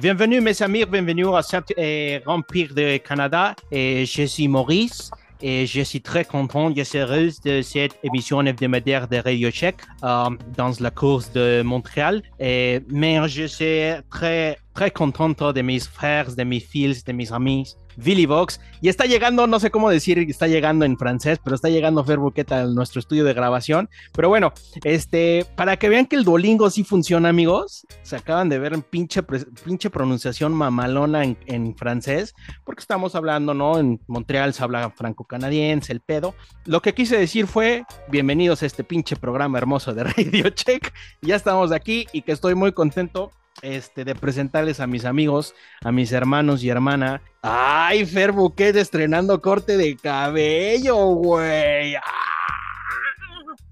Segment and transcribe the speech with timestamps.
[0.00, 3.54] Bienvenue mes amis, bienvenue à cet euh, Empire de Canada.
[3.70, 5.10] Et je suis Maurice
[5.42, 10.30] et je suis très content et heureuse de cette émission hebdomadaire de Radio Check euh,
[10.56, 12.22] dans la course de Montréal.
[12.38, 17.74] Mais je suis très, très contente de mes frères, de mes fils, de mes amis
[18.02, 18.60] Billy Vox.
[18.80, 22.18] Y está llegando, no sé cómo decir, está llegando en francés, pero está llegando Fer
[22.18, 23.88] Buqueta a nuestro estudio de grabación.
[24.12, 24.52] Pero bueno,
[24.84, 28.82] este, para que vean que el Duolingo sí funciona, amigos, se acaban de ver en
[28.82, 33.78] pinche, pinche pronunciación mamalona en, en francés, porque estamos hablando, ¿no?
[33.78, 36.34] En Montreal se habla franco-canadiense, el pedo.
[36.64, 40.92] Lo que quise decir fue, bienvenidos a este pinche programa hermoso de Radio Check.
[41.20, 43.30] Ya estamos aquí y que estoy muy contento
[43.62, 47.22] este, de presentarles a mis amigos, a mis hermanos y hermana.
[47.42, 51.94] ¡Ay, Fer Buquet estrenando corte de cabello, güey!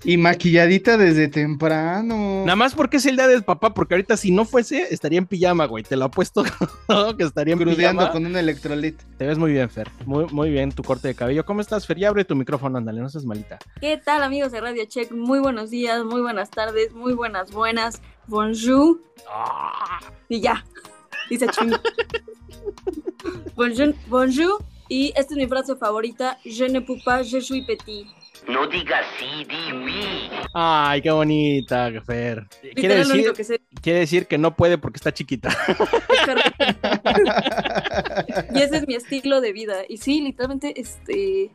[0.05, 2.45] Y maquilladita desde temprano.
[2.45, 5.27] Nada más porque es el día del papá, porque ahorita si no fuese, estaría en
[5.27, 5.83] pijama, güey.
[5.83, 6.45] Te lo apuesto
[7.19, 8.13] que estaría en pijama.
[8.13, 8.97] con un electrolit.
[9.19, 9.89] Te ves muy bien, Fer.
[10.07, 11.45] Muy, muy bien tu corte de cabello.
[11.45, 11.99] ¿Cómo estás, Fer?
[11.99, 13.59] Ya abre tu micrófono, ándale, no seas malita.
[13.81, 15.11] ¿Qué tal, amigos de Radio Check?
[15.11, 18.01] Muy buenos días, muy buenas tardes, muy buenas, buenas.
[18.29, 18.99] Bonjour.
[19.27, 20.01] Ah.
[20.29, 20.63] Y ya.
[21.31, 21.73] Dice ching.
[23.57, 24.63] bonjour, bonjour.
[24.91, 26.37] Y esta es mi frase favorita.
[26.45, 28.07] Je ne peux pas, je suis petit.
[28.47, 30.31] No digas sí, di oui.
[30.55, 32.47] Ay, qué bonita, Fer.
[32.75, 35.49] Quiere decir, que quiere decir que no puede porque está chiquita.
[38.55, 39.77] y ese es mi estilo de vida.
[39.89, 41.51] Y sí, literalmente, este,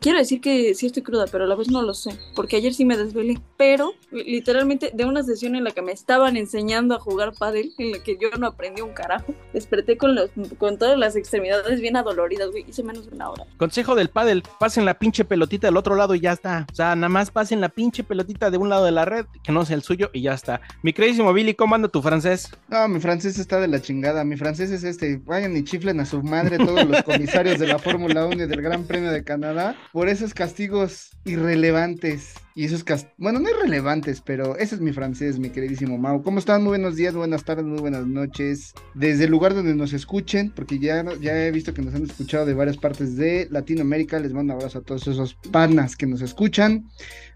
[0.00, 2.74] quiero decir que sí estoy cruda, pero a la vez no lo sé, porque ayer
[2.74, 3.40] sí me desvelé.
[3.56, 7.92] Pero, literalmente, de una sesión en la que me estaban enseñando a jugar pádel, en
[7.92, 11.96] la que yo no aprendí un carajo, desperté con, los, con todas las extremidades bien
[11.96, 12.64] adoloridas, güey.
[12.68, 13.44] Hice menos de una hora.
[13.56, 16.66] Consejo del pádel, pasen la pinche pelotita del otro lado y ya está.
[16.70, 19.52] O sea, nada más pasen la pinche pelotita de un lado de la red, que
[19.52, 20.60] no sea el suyo, y ya está.
[20.82, 22.50] Mi queridísimo Billy, ¿cómo anda tu francés?
[22.68, 24.24] No, mi francés está de la chingada.
[24.24, 25.16] Mi francés es este.
[25.24, 28.62] Vayan y chiflen a su madre todos los comisarios de la Fórmula 1 y del
[28.62, 32.34] Gran Premio de Canadá por esos castigos irrelevantes.
[32.54, 36.22] Y esos castigos, bueno, no irrelevantes, pero ese es mi francés, mi queridísimo Mau.
[36.22, 36.62] ¿Cómo están?
[36.62, 38.74] Muy buenos días, buenas tardes, muy buenas noches.
[38.94, 42.46] Desde el lugar donde nos escuchen, porque ya, ya he visto que nos han escuchado
[42.46, 44.18] de varias partes de Latinoamérica.
[44.18, 46.88] Les mando un abrazo a todos esos panas que nos escuchan.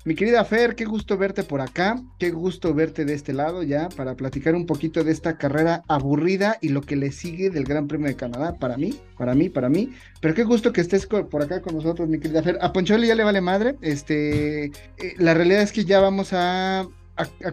[0.07, 3.89] Mi querida Fer, qué gusto verte por acá, qué gusto verte de este lado ya
[3.89, 7.89] para platicar un poquito de esta carrera aburrida y lo que le sigue del Gran
[7.89, 9.93] Premio de Canadá para mí, para mí, para mí.
[10.21, 12.59] Pero qué gusto que estés por acá con nosotros, mi querida Fer.
[12.61, 13.77] A Poncholi ya le vale madre.
[13.81, 14.73] Este,
[15.09, 16.87] eh, la realidad es que ya vamos a,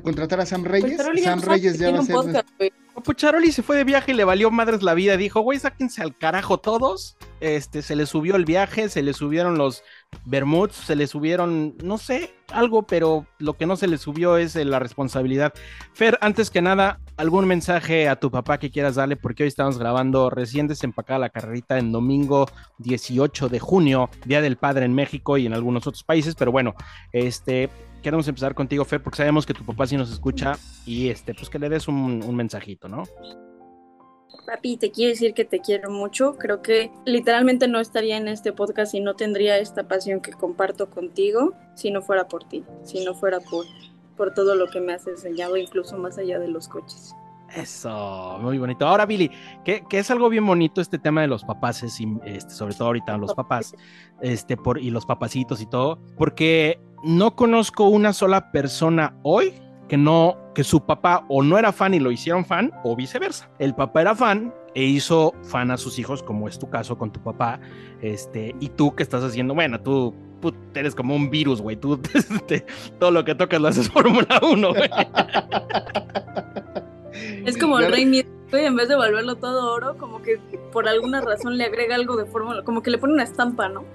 [0.04, 1.24] contratar a Sam pues Reyes.
[1.24, 2.46] Sam Reyes ya va a ser.
[3.04, 5.18] Pucharoli se fue de viaje y le valió madres la vida.
[5.18, 7.18] Dijo, güey, sáquense al carajo todos.
[7.40, 9.84] Este, se le subió el viaje, se le subieron los
[10.26, 14.56] Bermuds, se le subieron, no sé, algo, pero lo que no se le subió es
[14.56, 15.54] eh, la responsabilidad.
[15.94, 19.78] Fer, antes que nada, algún mensaje a tu papá que quieras darle, porque hoy estamos
[19.78, 22.48] grabando recién desempacada la carrerita en domingo
[22.80, 26.74] 18 de junio, Día del Padre en México y en algunos otros países, pero bueno,
[27.12, 27.70] este,
[28.02, 31.48] queremos empezar contigo, Fer, porque sabemos que tu papá sí nos escucha y este, pues
[31.48, 33.04] que le des un, mensajito, ¿no?
[34.48, 36.36] Papi, te quiero decir que te quiero mucho.
[36.40, 40.90] Creo que literalmente no estaría en este podcast y no tendría esta pasión que comparto
[40.90, 43.68] contigo si no fuera por ti, si no fuera por,
[44.16, 47.16] por todo lo que me has enseñado, incluso más allá de los coches.
[47.56, 48.88] Eso, muy bonito.
[48.88, 49.30] Ahora, Billy,
[49.66, 53.34] que, es algo bien bonito este tema de los papás, este, sobre todo ahorita los
[53.34, 53.76] papás,
[54.22, 59.54] este, por, y los papacitos y todo, porque no conozco una sola persona hoy
[59.90, 63.50] que no, que su papá o no era fan y lo hicieron fan, o viceversa.
[63.60, 67.12] El papá era fan e hizo fan a sus hijos, como es tu caso con
[67.12, 67.60] tu papá,
[68.02, 70.16] este, y tú que estás haciendo, bueno, tú,
[70.76, 72.66] eres como un virus, güey, tú este,
[73.00, 74.90] todo lo que tocas lo haces Fórmula 1, güey.
[77.46, 80.40] Es como el rey Midas, en vez de volverlo todo oro, como que
[80.72, 83.86] por alguna razón le agrega algo de fórmula, como que le pone una estampa, ¿no?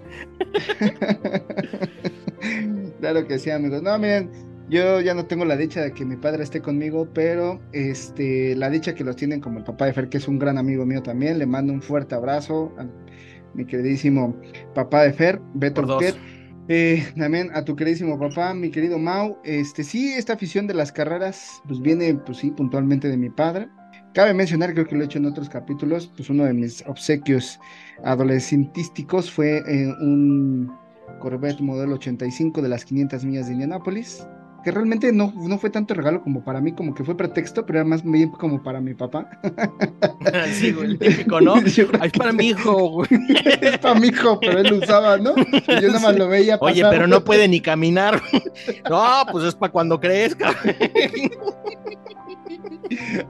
[3.01, 3.83] claro que sí, amigos.
[3.83, 4.31] No, miren,
[4.69, 8.71] yo ya no tengo la dicha de que mi padre esté conmigo, pero este, la
[8.71, 11.03] dicha que los tienen como el papá de Fer, que es un gran amigo mío
[11.03, 11.39] también.
[11.39, 12.87] Le mando un fuerte abrazo a
[13.55, 14.35] mi queridísimo
[14.75, 16.17] papá de Fer, Beto Buquet.
[16.69, 19.39] Eh, también a tu queridísimo papá, mi querido Mau.
[19.45, 23.69] Este, sí, esta afición de las carreras, pues viene, pues sí, puntualmente de mi padre.
[24.15, 27.61] Cabe mencionar, creo que lo he hecho en otros capítulos, pues uno de mis obsequios
[28.03, 30.73] adolescentísticos fue eh, un
[31.21, 34.27] Corvette modelo 85 de las 500 millas de Indianápolis.
[34.67, 37.79] Que realmente no, no fue tanto regalo como para mí, como que fue pretexto, pero
[37.79, 39.31] era más bien como para mi papá.
[40.55, 41.55] sí, güey, el típico, ¿no?
[42.01, 43.09] Ay, es para mi hijo, güey.
[43.61, 45.35] es para mi hijo, pero él lo usaba, ¿no?
[45.37, 48.21] Y yo nada más lo veía Oye, pero no puede ni caminar.
[48.91, 50.53] No, pues es para cuando crezca.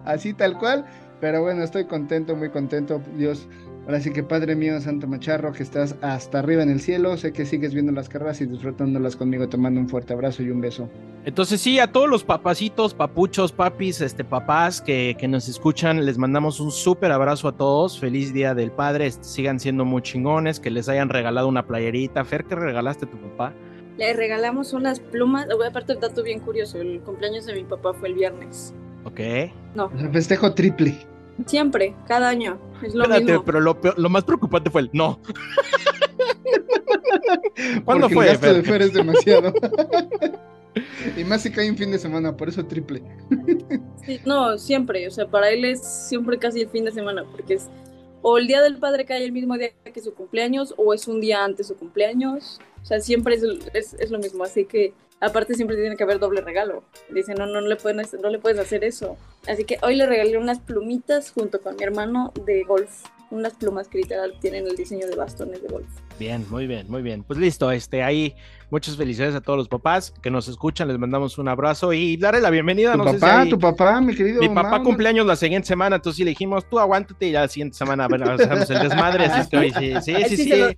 [0.07, 0.87] Así tal cual.
[1.21, 3.47] Pero bueno, estoy contento, muy contento, Dios.
[3.85, 7.35] Ahora sí que Padre mío, Santo Macharro, que estás hasta arriba en el cielo, sé
[7.35, 9.51] que sigues viendo las carreras y disfrutándolas conmigo.
[9.51, 10.89] Te mando un fuerte abrazo y un beso.
[11.27, 16.19] Entonces sí, a todos los papacitos, papuchos, papis, este, papás que, que nos escuchan, les
[16.19, 17.99] mandamos un súper abrazo a todos.
[17.99, 19.07] Feliz Día del Padre.
[19.07, 22.25] este, Sigan siendo muy chingones, que les hayan regalado una playerita.
[22.25, 23.53] Fer, ¿qué regalaste a tu papá?
[23.99, 25.49] Le regalamos unas plumas.
[25.49, 26.79] Voy aparte un dato bien curioso.
[26.79, 28.73] El cumpleaños de mi papá fue el viernes.
[29.05, 29.19] Ok.
[29.75, 30.97] No, O sea, festejo triple.
[31.45, 32.57] siempre, cada año.
[32.85, 33.43] Es lo Espérate, mismo.
[33.45, 35.19] pero lo, peor- lo más preocupante fue el no.
[37.85, 38.57] ¿Cuándo porque fue, El gasto Fer?
[38.57, 39.53] de Fer es demasiado.
[41.17, 43.03] y más si cae en fin de semana, por eso triple.
[44.25, 45.07] No, siempre.
[45.09, 47.25] O sea, para él es siempre casi el fin de semana.
[47.25, 47.69] Porque es
[48.29, 51.21] o el día del padre cae el mismo día que su cumpleaños, o es un
[51.21, 52.61] día antes su cumpleaños.
[52.83, 54.43] O sea, siempre es, es, es lo mismo.
[54.43, 56.83] Así que, aparte, siempre tiene que haber doble regalo.
[57.09, 59.17] Dice, no, no, le pueden, no le puedes hacer eso.
[59.47, 63.05] Así que hoy le regalé unas plumitas junto con mi hermano de golf.
[63.31, 65.87] Unas plumas que literal tienen el diseño de bastones de golf.
[66.19, 67.25] Bien, muy bien, muy bien.
[67.25, 68.35] Pues listo, este, ahí
[68.71, 72.41] muchas felicidades a todos los papás que nos escuchan, les mandamos un abrazo y darle
[72.41, 72.93] la bienvenida.
[72.93, 74.41] Tu no sé si papá, ahí- tu papá, mi querido.
[74.41, 77.49] Mi papá cumpleaños la siguiente semana, entonces sí le dijimos, tú aguántate y ya la
[77.49, 80.37] siguiente semana a ver, hacemos el desmadre, así es que hoy sí, sí, Ay, sí,
[80.37, 80.77] sí sí.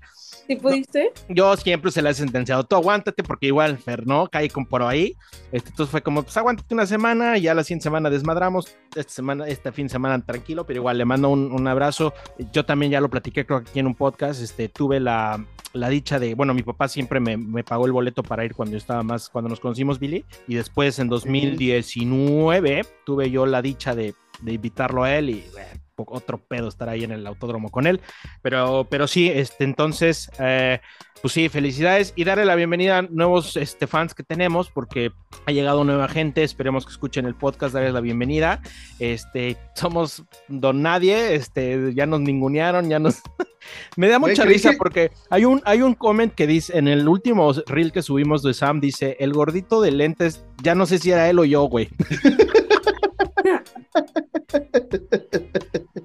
[0.49, 1.13] ¿Sí pudiste?
[1.29, 4.29] Yo siempre se le he sentenciado, tú aguántate, porque igual Fer, ¿no?
[4.29, 5.15] Cae con por ahí.
[5.53, 8.75] Este, entonces fue como, pues aguántate una semana y ya la siguiente semana desmadramos.
[8.97, 12.15] Esta semana, este fin de semana tranquilo, pero igual le mando un, un abrazo.
[12.51, 15.89] Yo también ya lo platiqué, creo que aquí en un podcast, este, tuve la, la
[15.91, 18.79] dicha de, bueno, mi papá siempre me, me pagó el boleto para ir cuando yo
[18.79, 24.15] estaba más, cuando nos conocimos, Billy, y después en 2019 tuve yo la dicha de,
[24.41, 28.01] de invitarlo a él y bueno, otro pedo estar ahí en el autódromo con él,
[28.43, 30.81] pero, pero sí, este, entonces, eh,
[31.21, 35.11] pues sí, felicidades y darle la bienvenida a nuevos este, fans que tenemos porque
[35.47, 38.61] ha llegado nueva gente, esperemos que escuchen el podcast, darles la bienvenida,
[39.01, 43.21] este, somos don nadie, este, ya nos ningunearon, ya nos...
[43.97, 47.07] Me da mucha risa que- porque hay un, hay un comment que dice, en el
[47.09, 51.11] último reel que subimos de Sam, dice, el gordito de lentes, ya no sé si
[51.11, 51.89] era él o yo, güey.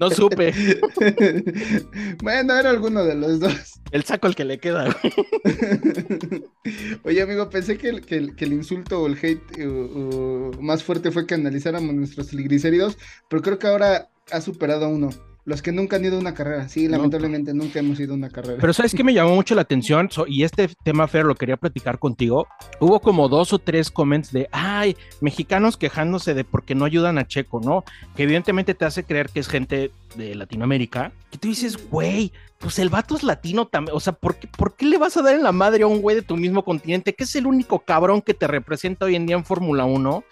[0.10, 0.54] No supe,
[2.24, 3.54] bueno, era alguno de los dos.
[3.92, 4.86] el saco el que le queda.
[4.86, 5.14] güey.
[7.04, 10.62] Oye, amigo, pensé que el, que el- que el insulto o el hate o- o
[10.62, 12.98] más fuerte fue que analizáramos nuestros triglicéridos,
[13.30, 15.10] pero creo que ahora ha superado a uno.
[15.46, 16.70] Los que nunca han ido a una carrera.
[16.70, 18.58] Sí, lamentablemente nunca hemos ido a una carrera.
[18.62, 20.10] Pero ¿sabes qué me llamó mucho la atención?
[20.10, 22.48] So- y este tema, Fer, lo quería platicar contigo.
[22.80, 27.18] Hubo como dos o tres comments de, ay, mexicanos quejándose de por qué no ayudan
[27.18, 27.84] a Checo, ¿no?
[28.16, 31.12] Que evidentemente te hace creer que es gente de Latinoamérica.
[31.30, 33.98] Que tú dices, güey, pues el vato es latino también.
[33.98, 36.02] O sea, ¿por qué, ¿por qué le vas a dar en la madre a un
[36.02, 37.14] güey de tu mismo continente?
[37.14, 40.24] Que es el único cabrón que te representa hoy en día en Fórmula 1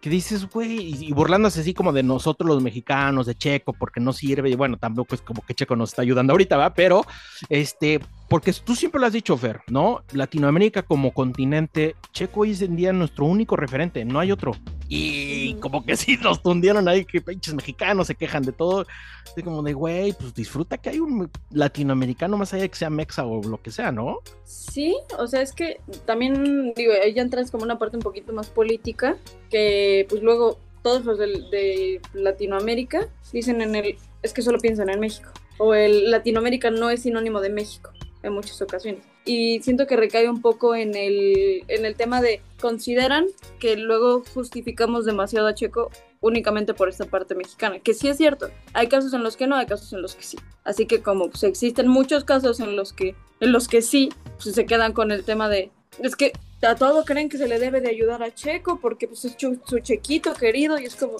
[0.00, 4.12] que dices, güey, y, burlándose así como de nosotros los mexicanos, de Checo, porque no
[4.12, 6.74] sirve, y bueno, tampoco es como que Checo nos está ayudando ahorita, ¿va?
[6.74, 7.04] Pero,
[7.48, 10.02] este, porque tú siempre lo has dicho, Fer, ¿no?
[10.12, 14.52] Latinoamérica como continente, Checo hoy en día es nuestro único referente, no hay otro.
[14.88, 18.86] Y como que sí nos tundieron ahí, que pinches mexicanos se quejan de todo.
[19.24, 22.90] Así como de, güey, pues disfruta que hay un latinoamericano más allá de que sea
[22.90, 24.18] mexa o lo que sea, ¿no?
[24.44, 28.32] Sí, o sea, es que también, digo, ahí ya entras como una parte un poquito
[28.32, 29.16] más política,
[29.50, 34.88] que pues luego todos los del- de, Latinoamérica dicen en el, es que solo piensan
[34.90, 37.90] en México, o el Latinoamérica no es sinónimo de México
[38.22, 39.02] en muchas ocasiones.
[39.24, 43.26] Y siento que recae un poco en el, en el tema de, consideran
[43.58, 48.50] que luego justificamos demasiado a Checo únicamente por esta parte mexicana, que sí es cierto,
[48.72, 50.38] hay casos en los que no, hay casos en los que sí.
[50.64, 54.10] Así que como pues, existen muchos casos en los que, en los que sí,
[54.42, 55.70] pues se quedan con el tema de,
[56.02, 56.32] es que
[56.62, 59.78] a todo creen que se le debe de ayudar a Checo porque pues es su
[59.78, 61.18] chequito querido y es como,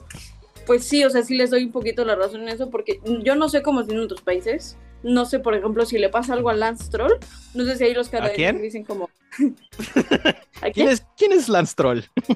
[0.66, 3.36] pues sí, o sea, sí les doy un poquito la razón en eso porque yo
[3.36, 4.76] no sé cómo es en otros países.
[5.02, 7.18] No sé, por ejemplo, si le pasa algo a Lance Stroll,
[7.54, 9.08] no sé si ahí los canadienses dicen como...
[10.60, 10.88] ¿A ¿Quién quién?
[10.88, 12.00] es, quién es Lance Troll?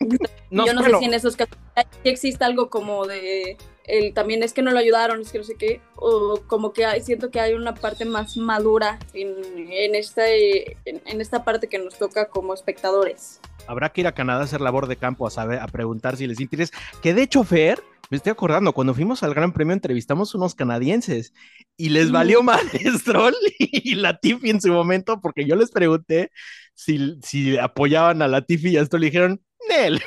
[0.00, 0.18] yo
[0.50, 1.56] no bueno, sé si en esos casos
[2.02, 5.54] existe algo como de el también es que no lo ayudaron, es que no sé
[5.56, 9.36] qué, o como que hay, siento que hay una parte más madura en,
[9.70, 13.40] en, en esta parte que nos toca como espectadores.
[13.68, 16.26] Habrá que ir a Canadá a hacer labor de campo a saber, a preguntar si
[16.26, 16.72] les interesa.
[17.02, 21.32] Que de hecho, Fer, me estoy acordando, cuando fuimos al Gran Premio entrevistamos unos canadienses
[21.76, 22.12] y les Mm.
[22.12, 22.62] valió más
[23.00, 26.30] Stroll y Latifi en su momento, porque yo les pregunté
[26.74, 30.00] si, si apoyaban a Latifi y a esto le dijeron, Nel.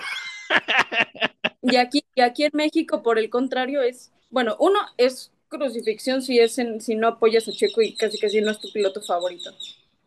[1.62, 6.40] Y aquí, y aquí en México, por el contrario, es, bueno, uno es crucifixión si
[6.40, 9.52] es en, si no apoyas a Checo y casi casi no es tu piloto favorito.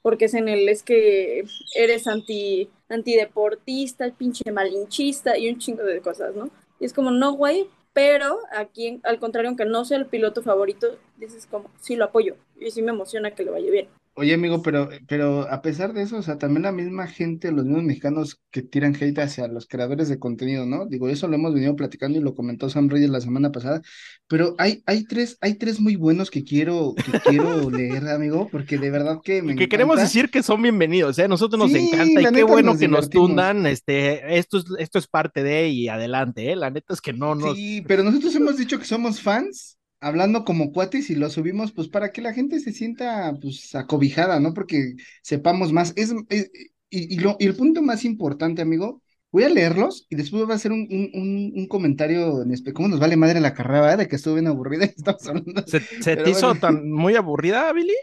[0.03, 1.45] Porque es en el, es que
[1.75, 6.51] eres anti, antideportista, pinche malinchista y un chingo de cosas, ¿no?
[6.81, 10.99] Y es como, no, güey, pero aquí, al contrario, aunque no sea el piloto favorito,
[11.17, 13.89] dices como, sí lo apoyo y sí me emociona que le vaya bien.
[14.17, 17.65] Oye, amigo, pero, pero a pesar de eso, o sea, también la misma gente, los
[17.65, 20.87] mismos mexicanos que tiran hate hacia los creadores de contenido, ¿no?
[20.87, 23.83] Digo, eso lo hemos venido platicando y lo comentó Sam Reyes la semana pasada,
[24.29, 28.79] pero hay, hay tres, hay tres muy buenos que quiero, que quiero leer, amigo, porque
[28.79, 31.27] de verdad que me Que queremos decir que son bienvenidos, ¿eh?
[31.27, 35.01] Nosotros nos Sí, encanta y qué bueno nos que nos tundan, este, esto es, esto
[35.01, 36.57] es parte de y adelante, ¿eh?
[36.57, 37.57] La neta es que no nos...
[37.57, 39.77] Sí, pero nosotros hemos dicho que somos fans,
[40.07, 44.41] hablando como cuates y lo subimos, pues para que la gente se sienta, pues, acobijada,
[44.41, 44.55] ¿no?
[44.55, 45.93] Porque sepamos más.
[45.97, 46.51] Es, es-
[46.91, 50.53] y, y lo, y el punto más importante, amigo, voy a leerlos y después voy
[50.53, 53.99] a hacer un, un, un, comentario en espe- ¿Cómo nos vale madre la carrera, verdad?
[53.99, 55.65] De que estuve bien aburrida y estamos hablando.
[55.99, 57.95] ¿Se, te hizo tan muy aburrida, Billy?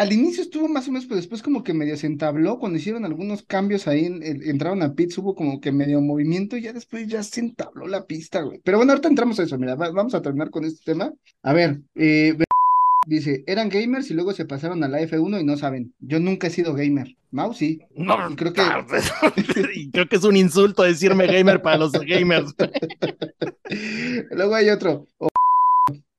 [0.00, 3.04] Al inicio estuvo más o menos, pero después como que medio se entabló, cuando hicieron
[3.04, 6.72] algunos cambios ahí, en- en- entraron a pits, hubo como que medio movimiento y ya
[6.72, 8.60] después ya se entabló la pista, güey.
[8.64, 11.12] Pero bueno, ahorita entramos a eso, mira, va- vamos a terminar con este tema.
[11.42, 12.34] A ver, eh,
[13.06, 15.92] dice, eran gamers y luego se pasaron a la F1 y no saben.
[16.00, 17.16] Yo nunca he sido gamer.
[17.32, 17.78] Mau sí.
[17.94, 18.62] No, creo que-
[19.74, 22.54] y creo que es un insulto decirme gamer para los gamers.
[24.30, 25.06] Luego hay otro.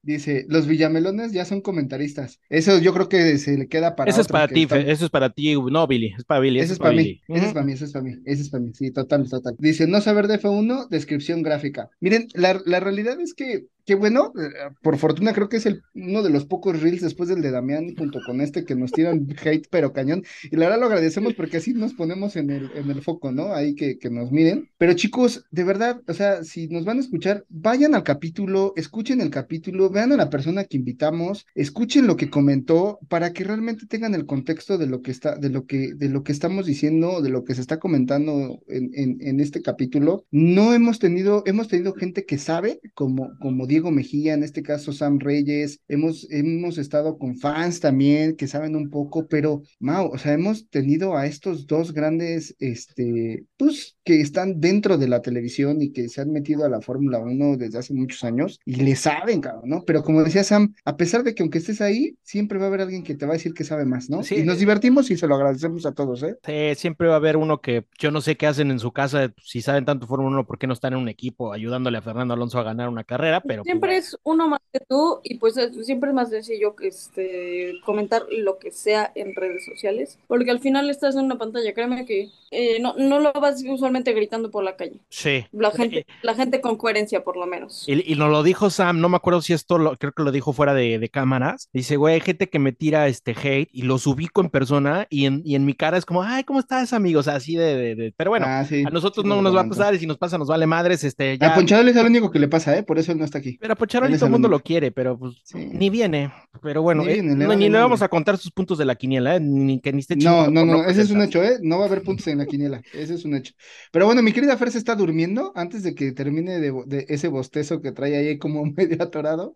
[0.03, 2.39] Dice, los villamelones ya son comentaristas.
[2.49, 5.11] Eso yo creo que se le queda para Eso es para ti, está- eso es
[5.11, 7.21] para ti, no, Billy, es para Billy, Ese es para mí, Billy.
[7.27, 9.55] ese es para mí, ese es para mí, ese es para mí, sí, total, total.
[9.59, 11.89] Dice, no saber de F1, descripción gráfica.
[11.99, 14.49] Miren, la, la realidad es que, que bueno, eh,
[14.81, 17.95] por fortuna creo que es el, uno de los pocos reels después del de Damián
[17.97, 20.23] junto con este que nos tiran hate pero cañón.
[20.49, 23.53] Y la verdad lo agradecemos porque así nos ponemos en el, en el foco, ¿no?
[23.53, 24.69] Ahí que, que nos miren.
[24.77, 29.21] Pero chicos, de verdad, o sea, si nos van a escuchar, vayan al capítulo, escuchen
[29.21, 33.85] el capítulo, vean a la persona que invitamos, escuchen lo que comentó para que realmente
[33.87, 37.21] tengan el contexto de lo que está, de lo que, de lo que estamos diciendo,
[37.21, 40.25] de lo que se está comentando en, en, en este capítulo.
[40.31, 44.91] No hemos tenido, hemos tenido gente que sabe, como, como Diego Mejía, en este caso
[44.91, 50.17] Sam Reyes, hemos, hemos estado con fans también que saben un poco, pero Mau, o
[50.17, 55.81] sea, hemos tenido a estos dos grandes, este, pues, que están dentro de la televisión
[55.81, 58.97] y que se han metido a la Fórmula 1 desde hace muchos años y le
[58.97, 59.83] saben, cabrón, ¿no?
[59.85, 62.81] Pero como decía Sam, a pesar de que aunque estés ahí, siempre va a haber
[62.81, 64.21] alguien que te va a decir que sabe más, ¿no?
[64.23, 64.35] Sí.
[64.35, 66.35] Y nos divertimos y se lo agradecemos a todos, ¿eh?
[66.45, 69.33] Sí, siempre va a haber uno que yo no sé qué hacen en su casa,
[69.41, 72.33] si saben tanto Fórmula 1, ¿por qué no están en un equipo ayudándole a Fernando
[72.33, 73.39] Alonso a ganar una carrera?
[73.39, 76.87] Pero Siempre es uno más que tú y pues es- siempre es más sencillo que
[76.87, 81.73] este, comentar lo que sea en redes sociales, porque al final estás en una pantalla,
[81.73, 84.99] créeme que eh, no, no lo vas usualmente gritando por la calle.
[85.09, 85.45] Sí.
[85.51, 87.85] La gente, la gente con coherencia por lo menos.
[87.87, 90.31] Y, y nos lo dijo Sam, no me acuerdo si esto, lo, creo que lo
[90.31, 91.69] dijo fuera de, de cámaras.
[91.73, 95.25] Dice, güey, hay gente que me tira este hate y los ubico en persona y
[95.25, 97.21] en, y en mi cara es como, ay, ¿cómo estás, amigo?
[97.21, 99.55] O sea, así de, de- de- Pero bueno, Ah, sí, a nosotros sí no nos
[99.55, 101.55] va a pasar y si nos pasa nos vale madres, este, A ya.
[101.55, 102.83] Ponchador es el único que le pasa, ¿eh?
[102.83, 103.50] Por eso él no está aquí.
[103.59, 105.69] Pero Pocharoli Él es todo el mundo lo quiere, pero pues Sí.
[105.73, 106.31] ni viene.
[106.61, 108.85] Pero bueno, Ni eh, le no, vale ni le vamos a contar sus puntos de
[108.85, 109.39] la quiniela, ¿eh?
[109.39, 111.57] Ni que ni esté No, no, no, ese es un hecho, ¿eh?
[111.61, 113.53] No va a haber puntos en la quiniela, ese es un hecho.
[113.91, 117.81] Pero bueno, mi querida Fer se está durmiendo antes de que termine de, ese bostezo
[117.81, 119.55] que trae ahí como medio atorado.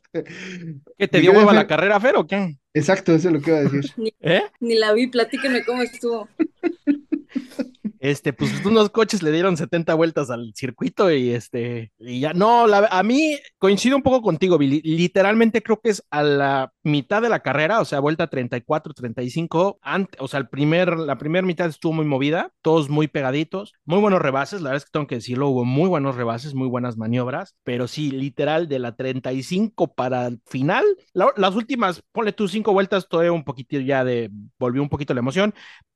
[0.97, 2.57] ¿Qué te Mi dio hueva la Fer- carrera, Fer, o qué?
[2.73, 3.85] Exacto, eso es lo que iba a decir.
[4.21, 4.41] ¿Eh?
[4.59, 6.27] Ni la vi, platíquenme cómo estuvo.
[8.07, 12.65] Este, pues unos coches le dieron 70 vueltas al circuito y este, y ya, no,
[12.71, 14.79] a mí coincido un poco contigo, Billy.
[14.83, 19.79] Literalmente creo que es a la mitad de la carrera, o sea, vuelta 34, 35,
[19.81, 23.99] ante, o sea, el primer, la primera mitad estuvo muy movida, todos muy pegaditos, muy
[23.99, 26.97] buenos rebases, la verdad es que tengo que decirlo, hubo muy buenos rebases, muy buenas
[26.97, 32.47] maniobras, pero sí, literal, de la 35 para el final, la- las últimas, ponle tú
[32.47, 35.55] cinco vueltas, todavía un poquito ya de, volvió un poquito la emoción,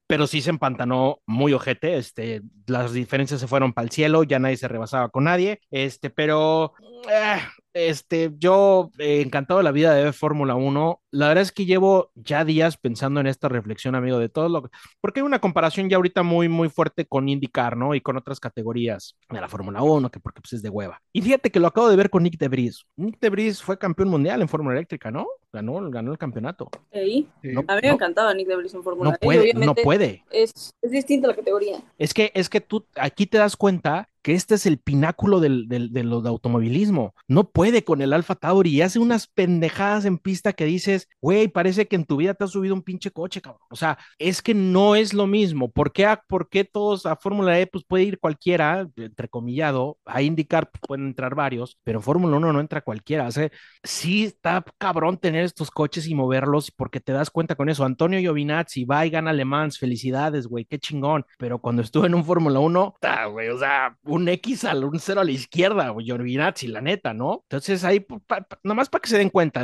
[0.10, 4.40] pero sí se empantanó muy ojete, este, las diferencias se fueron para el cielo, ya
[4.40, 6.74] nadie se rebasaba con nadie, este, pero,
[7.08, 7.38] eh,
[7.74, 12.12] este, yo eh, encantado de la vida de Fórmula 1, la verdad es que llevo
[12.16, 14.70] ya días pensando en esta reflexión, amigo, de todo lo que,
[15.02, 17.96] porque hay una comparación ya ahorita muy, muy fuerte con IndyCar, ¿no?
[17.96, 21.02] Y con otras categorías de la Fórmula 1, que porque pues es de hueva.
[21.14, 22.86] Y fíjate que lo acabo de ver con Nick DeVries.
[22.96, 25.28] Nick DeVries fue campeón mundial en Fórmula Eléctrica, ¿no?
[25.52, 26.70] Ganó, ganó el campeonato.
[26.94, 27.28] Sí.
[27.42, 29.84] No, A mí me no, encantaba Nick Debris en Fórmula no E, puede, no obviamente
[29.84, 30.24] puede.
[30.30, 31.82] Es, es distinta la categoría.
[31.98, 35.68] Es que, es que tú aquí te das cuenta que este es el pináculo del,
[35.68, 37.16] del, de lo de automovilismo.
[37.28, 41.10] No puede con el Alfa Tauri y hace unas pendejadas en pista que dices, dices,
[41.22, 43.62] güey, parece que en tu vida te has subido un pinche coche, cabrón.
[43.70, 45.70] O sea, es que no es lo mismo.
[45.72, 50.22] ¿Por qué, a, por qué todos a Fórmula E pues puede ir cualquiera, entrecomillado, a
[50.22, 53.28] indicar pues, pueden entrar varios, pero Fórmula 1 no entra cualquiera.
[53.28, 53.50] O sea,
[53.84, 57.86] sí está cabrón tener estos coches y moverlos porque te das cuenta con eso.
[57.86, 61.26] Antonio Giovinazzi va y gana Le Mans, felicidades, güey, qué chingón.
[61.38, 62.96] Pero cuando estuve en un Fórmula 1,
[63.32, 67.14] güey, o sea, un X al un cero a la izquierda, güey, Giovinazzi, la neta,
[67.14, 67.44] ¿no?
[67.44, 69.64] Entonces ahí, pa, pa, nomás para que se den cuenta,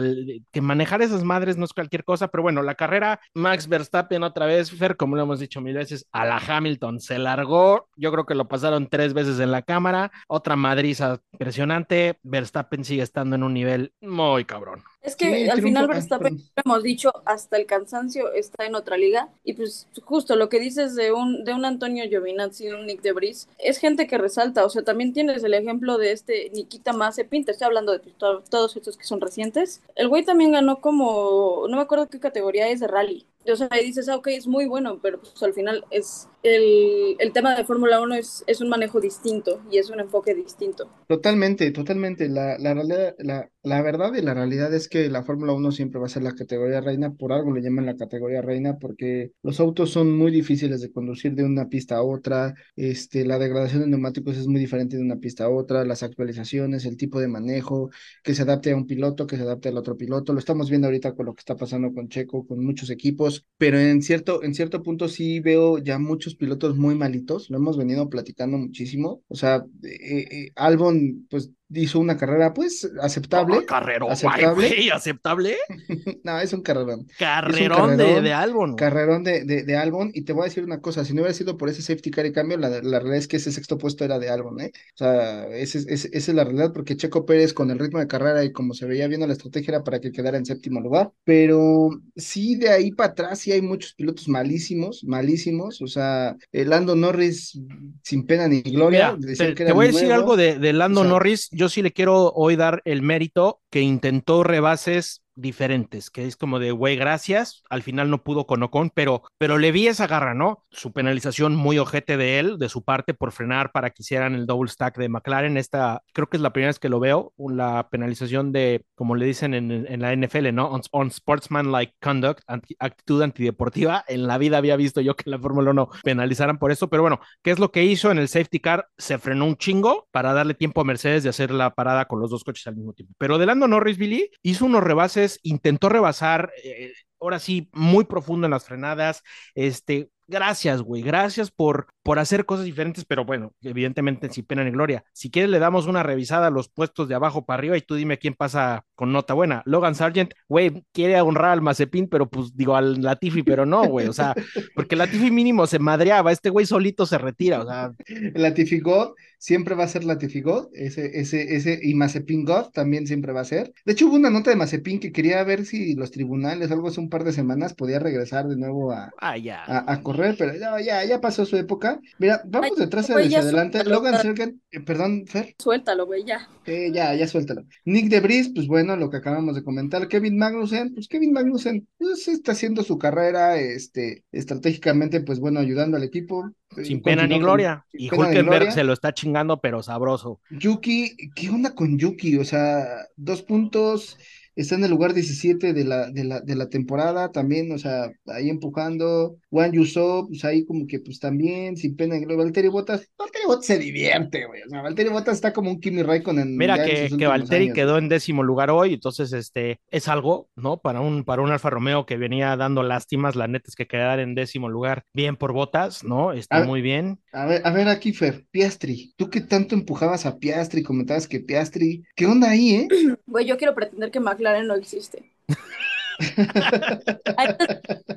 [0.51, 4.46] que manejar esas madres no es cualquier cosa, pero bueno, la carrera, Max Verstappen otra
[4.46, 8.25] vez, Fer, como lo hemos dicho mil veces, a la Hamilton se largó, yo creo
[8.25, 13.44] que lo pasaron tres veces en la cámara, otra madriza impresionante, Verstappen sigue estando en
[13.44, 14.84] un nivel muy cabrón.
[15.06, 19.30] Es que Sí, al final Verstappen, hemos dicho, hasta el cansancio está en otra liga.
[19.44, 23.12] Y pues justo lo que dices de un, de un Antonio Giovinazzi, un Nick de
[23.14, 24.66] Vries, es gente que resalta.
[24.66, 28.16] O sea, también tienes el ejemplo de este Nikita Mazepin, te estoy hablando de pues,
[28.18, 29.82] to- todos estos que son recientes.
[29.96, 33.26] El güey también ganó como, no me acuerdo qué categoría es de rally.
[33.52, 37.16] O sea, y dices, ah, ok, es muy bueno, pero pues al final es el,
[37.20, 40.90] el tema de Fórmula 1 es, es un manejo distinto y es un enfoque distinto.
[41.08, 42.28] Totalmente, totalmente.
[42.30, 46.00] La, la, realidad- la, la verdad y la realidad es que la Fórmula 1 siempre
[46.00, 49.60] va a ser la categoría reina, por algo le llaman la categoría reina, porque los
[49.60, 53.88] autos son muy difíciles de conducir de una pista a otra, este, la degradación de
[53.88, 57.92] neumáticos es muy diferente de una pista a otra, las actualizaciones, el tipo de manejo,
[58.24, 60.88] que se adapte a un piloto, que se adapte al otro piloto, lo estamos viendo
[60.88, 64.54] ahorita con lo que está pasando con Checo, con muchos equipos, pero en cierto, en
[64.54, 69.36] cierto punto sí veo ya muchos pilotos muy malitos, lo hemos venido platicando muchísimo, o
[69.36, 74.54] sea, eh, eh, Albon pues hizo una carrera pues aceptable, Ah, carrerón, aceptable.
[74.54, 75.58] güey, aceptable.
[76.24, 78.76] no, es un carrerón, Carrerón, de, carrerón, de Albon.
[78.76, 81.34] carrerón de, de, de Albon, y te voy a decir una cosa, si no hubiera
[81.34, 84.06] sido por ese safety car y cambio, la, la realidad es que ese sexto puesto
[84.06, 84.72] era de Albon, ¿eh?
[84.94, 88.00] O sea, ese, es- ese- esa es la realidad, porque Checo Pérez con el ritmo
[88.00, 90.80] de carrera y como se veía viendo la estrategia era para que quedara en séptimo
[90.82, 96.36] lugar, pero sí, de ahí para atrás sí hay muchos pilotos malísimos, malísimos, o sea,
[96.51, 97.60] el Lando Norris
[98.04, 100.22] sin pena ni gloria, Mira, te, que te era voy a decir nuevo.
[100.22, 101.50] algo de, de Lando o sea- Norris.
[101.57, 106.60] Yo sí le quiero hoy dar el mérito que intentó rebases diferentes, que es como
[106.60, 107.64] de, güey, gracias.
[107.70, 110.64] Al final no pudo con Ocon, pero, pero le vi esa garra, ¿no?
[110.72, 114.46] Su penalización muy ojete de él, de su parte, por frenar para que hicieran el
[114.46, 115.58] double stack de McLaren.
[115.58, 119.26] Esta, creo que es la primera vez que lo veo, la penalización de, como le
[119.26, 120.68] dicen en, la NFL, ¿no?
[120.70, 124.04] On, on sportsmanlike conduct, anti- actitud antideportiva.
[124.08, 127.20] En la vida había visto yo que la Fórmula 1 penalizaran por eso, pero bueno,
[127.44, 128.88] ¿qué es lo que hizo en el safety car?
[128.98, 132.30] Se frenó un chingo para darle tiempo a Mercedes de hacer la parada con los
[132.30, 133.14] dos coches al mismo tiempo.
[133.18, 138.48] Pero de Lando Norris, Billy, hizo unos rebases, intentó rebasar, eh, ahora sí, muy profundo
[138.48, 139.24] en las frenadas,
[139.55, 144.72] este, gracias, güey, gracias por, por hacer cosas diferentes, pero bueno, evidentemente sin pena ni
[144.72, 145.03] gloria.
[145.14, 147.96] Si quieres le damos una revisada a los puestos de abajo para arriba y tú
[147.96, 149.61] dime quién pasa con nota buena.
[149.66, 154.07] Logan Sargent, güey, quiere honrar al Mazepin, pero pues digo al Latifi, pero no, güey,
[154.07, 154.33] o sea,
[154.75, 157.94] porque Latifi mínimo se madreaba, este güey solito se retira, o sea,
[158.33, 163.05] Latifi God siempre va a ser Latifi God, ese, ese, ese, y Mazepin God también
[163.05, 163.74] siempre va a ser.
[163.85, 167.00] De hecho, hubo una nota de Mazepin que quería ver si los tribunales, algo hace
[167.00, 169.64] un par de semanas, podía regresar de nuevo a, ah, ya.
[169.64, 172.00] a, a correr, pero ya, ya, ya pasó su época.
[172.20, 173.78] Mira, vamos Ay, detrás güey, hacia ya adelante.
[173.80, 174.22] suéltalo, Logan ya.
[174.22, 176.48] Sergen, eh, perdón, Fer, Suéltalo, güey, ya.
[176.66, 177.64] eh, ya, ya suéltalo.
[177.86, 180.08] Nick de Vries, pues bueno, lo que acabamos de comentar.
[180.08, 185.98] Kevin Magnussen, pues Kevin Magnussen, pues está haciendo su carrera, este, estratégicamente, pues bueno, ayudando
[185.98, 186.50] al equipo.
[186.78, 187.86] eh, Sin pena ni con- gloria.
[187.92, 190.42] sin Y Hulkenberg se lo está chingando, pero sabroso.
[190.50, 192.38] Yuki, ¿qué onda con Yuki?
[192.38, 194.18] O sea, dos puntos,
[194.55, 198.11] está en el lugar 17 de la, de la, de la temporada también, o sea,
[198.27, 199.37] ahí empujando.
[199.50, 202.15] Juan Yusuf, pues ahí como que pues también, sin pena.
[202.35, 204.61] Valtteri Bottas, Valtteri Bottas se divierte, güey.
[204.63, 207.98] O sea, Valtteri Bottas está como un Kimi Raikkonen Mira que, que Valtteri años, quedó
[207.98, 210.77] en décimo lugar hoy, entonces este es algo, ¿no?
[210.77, 214.20] Para un, para un Alfa Romeo que venía dando lástimas, la neta es que quedar
[214.20, 216.33] en décimo lugar, bien por botas, ¿no?
[216.33, 217.20] Está A muy bien.
[217.31, 221.39] A ver, a ver aquí, Fer, Piastri, tú que tanto empujabas a Piastri, comentabas que
[221.39, 222.87] Piastri, ¿qué onda ahí, eh?
[223.27, 225.31] Güey, yo quiero pretender que McLaren no existe.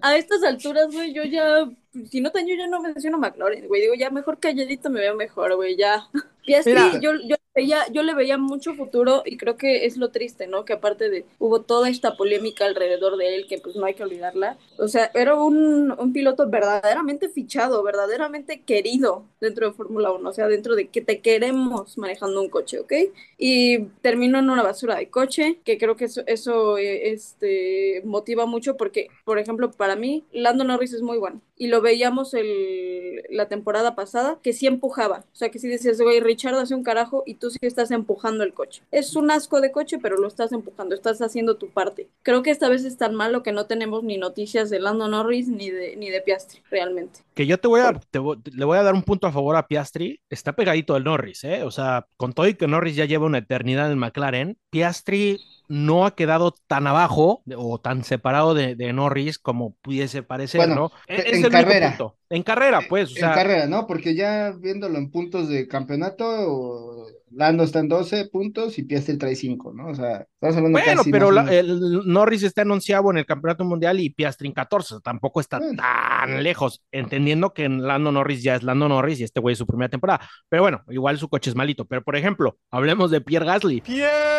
[0.02, 1.68] A estas, alturas, güey, yo ya,
[2.10, 5.56] si no yo ya no menciono McLaren, güey, digo, ya mejor calladito me veo mejor,
[5.56, 6.08] güey, ya.
[6.48, 7.00] Piastri, Mira.
[7.00, 10.64] yo, yo, veía, yo le veía mucho futuro y creo que es lo triste, ¿no?
[10.64, 14.02] Que aparte de, hubo toda esta polémica alrededor de él, que pues no hay que
[14.02, 14.56] olvidarla.
[14.78, 20.32] O sea, era un, un piloto verdaderamente fichado, verdaderamente querido dentro de Fórmula 1, o
[20.32, 22.92] sea, dentro de que te queremos manejando un coche, ¿ok?
[23.36, 28.46] Y terminó en una basura de coche, que creo que eso, eso eh, este, motiva
[28.46, 31.42] mucho porque, por ejemplo, para mí, Lando Norris es muy bueno.
[31.58, 35.24] Y lo veíamos el, la temporada pasada, que sí empujaba.
[35.32, 38.44] O sea, que sí decías, güey, Richard hace un carajo y tú sí estás empujando
[38.44, 38.82] el coche.
[38.90, 42.08] Es un asco de coche, pero lo estás empujando, estás haciendo tu parte.
[42.22, 45.48] Creo que esta vez es tan malo que no tenemos ni noticias de Lando Norris
[45.48, 47.20] ni de, ni de Piastri, realmente.
[47.34, 49.66] Que yo te voy a, te le voy a dar un punto a favor a
[49.66, 50.20] Piastri.
[50.30, 51.62] Está pegadito el Norris, ¿eh?
[51.64, 56.06] O sea, con todo y que Norris ya lleva una eternidad en McLaren, Piastri no
[56.06, 60.74] ha quedado tan abajo de- o tan separado de, de Norris como pudiese parecer, Bueno,
[60.74, 60.92] ¿no?
[61.06, 61.88] E- en es el único carrera.
[61.90, 62.16] punto.
[62.30, 63.86] En carrera, pues, o en sea, carrera, ¿no?
[63.86, 69.34] Porque ya viéndolo en puntos de campeonato, Lando está en 12 puntos y Piastri trae
[69.36, 69.88] 5, ¿no?
[69.88, 73.26] O sea, estamos hablando bueno, casi pero la- el Norris está en onceavo en el
[73.26, 75.76] campeonato mundial y Piastri en 14, tampoco está Bueno.
[75.82, 79.66] tan lejos, entendiendo que Lando Norris ya es Lando Norris y este güey es su
[79.66, 80.20] primera temporada.
[80.48, 81.84] Pero bueno, igual su coche es malito.
[81.86, 83.80] Pero por ejemplo, hablemos de Pierre Gasly.
[83.82, 84.37] Pierre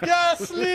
[0.00, 0.70] Gasly.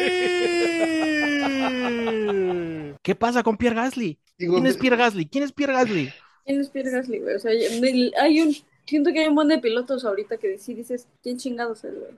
[3.02, 4.20] ¿Qué pasa con Pierre Gasly?
[4.38, 5.28] Digo, ¿Quién es Pierre Gasly?
[5.28, 6.14] ¿Quién es Pierre Gasly?
[6.46, 7.36] ¿Quién es Pierre Gasly, güey?
[7.36, 11.08] O sea, hay un, siento que hay un montón de pilotos ahorita que sí dices,
[11.24, 12.12] ¿quién chingados es, güey?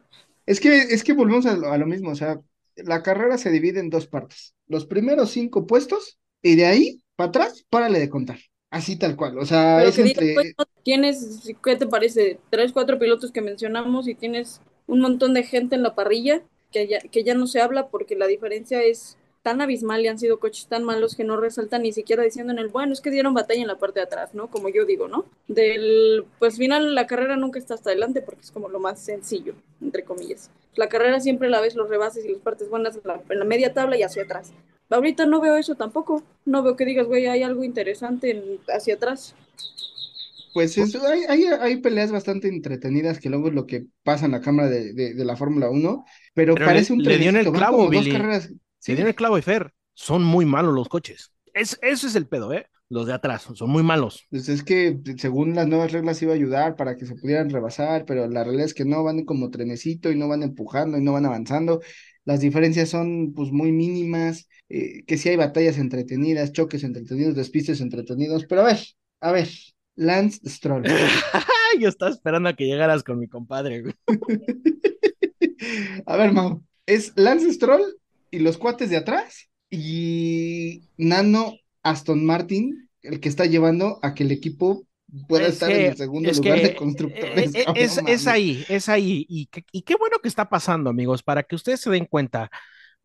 [0.45, 2.39] Es que, es que volvemos a lo, a lo mismo, o sea,
[2.75, 4.53] la carrera se divide en dos partes.
[4.67, 8.37] Los primeros cinco puestos y de ahí para atrás, párale de contar.
[8.69, 10.33] Así tal cual, o sea, Pero es que entre...
[10.33, 12.39] pues, tienes, ¿qué te parece?
[12.49, 16.43] Tres, cuatro pilotos que mencionamos y tienes un montón de gente en la parrilla
[17.11, 20.67] que ya, no se habla porque la diferencia es tan abismal y han sido coches
[20.67, 23.61] tan malos que no resaltan ni siquiera diciendo en el bueno, es que dieron batalla
[23.61, 24.51] en la parte de atrás, ¿no?
[24.51, 25.23] Como yo digo, ¿no?
[25.47, 29.53] Del, pues final la carrera nunca está hasta adelante porque es como lo más sencillo,
[29.81, 30.51] entre comillas.
[30.75, 33.45] La carrera siempre la ves los rebases y las partes buenas en la, en la
[33.45, 34.51] media tabla y hacia atrás.
[34.89, 36.23] Ahorita no veo eso tampoco.
[36.45, 39.33] No veo que digas, güey, hay algo interesante en- hacia atrás.
[40.63, 44.31] Pues es- hay, hay, hay peleas bastante entretenidas que luego es lo que pasa en
[44.33, 47.29] la cámara de, de, de la Fórmula 1, pero, Pero parece le- un le dio
[47.29, 48.09] en el clavo, Billy.
[48.09, 48.53] carreras.
[48.79, 49.73] Se Sí, dio en el clavo de Fer.
[49.93, 51.31] Son muy malos los coches.
[51.53, 52.67] Es, eso es el pedo, ¿eh?
[52.89, 54.27] Los de atrás son muy malos.
[54.29, 58.05] pues es que según las nuevas reglas iba a ayudar para que se pudieran rebasar,
[58.05, 61.13] pero la realidad es que no van como trenecito y no van empujando y no
[61.13, 61.81] van avanzando.
[62.25, 67.79] Las diferencias son pues muy mínimas, eh, que sí hay batallas entretenidas, choques entretenidos, despistes
[67.81, 68.79] entretenidos, pero a ver,
[69.21, 69.47] a ver,
[69.97, 70.83] Lance Stroll.
[71.79, 73.81] Yo estaba esperando a que llegaras con mi compadre.
[73.81, 73.93] güey.
[76.05, 77.83] A ver, Mau, es Lance Stroll
[78.31, 84.23] y los cuates de atrás y Nano Aston Martin, el que está llevando a que
[84.23, 84.85] el equipo
[85.27, 87.55] pueda Es estar que- en el segundo es lugar de constructores.
[87.55, 88.27] eh, eh, cabrón, es, no es mames.
[88.27, 89.25] ahí, es ahí.
[89.27, 92.49] Y qué bueno que está pasando, amigos, para que ustedes se den cuenta.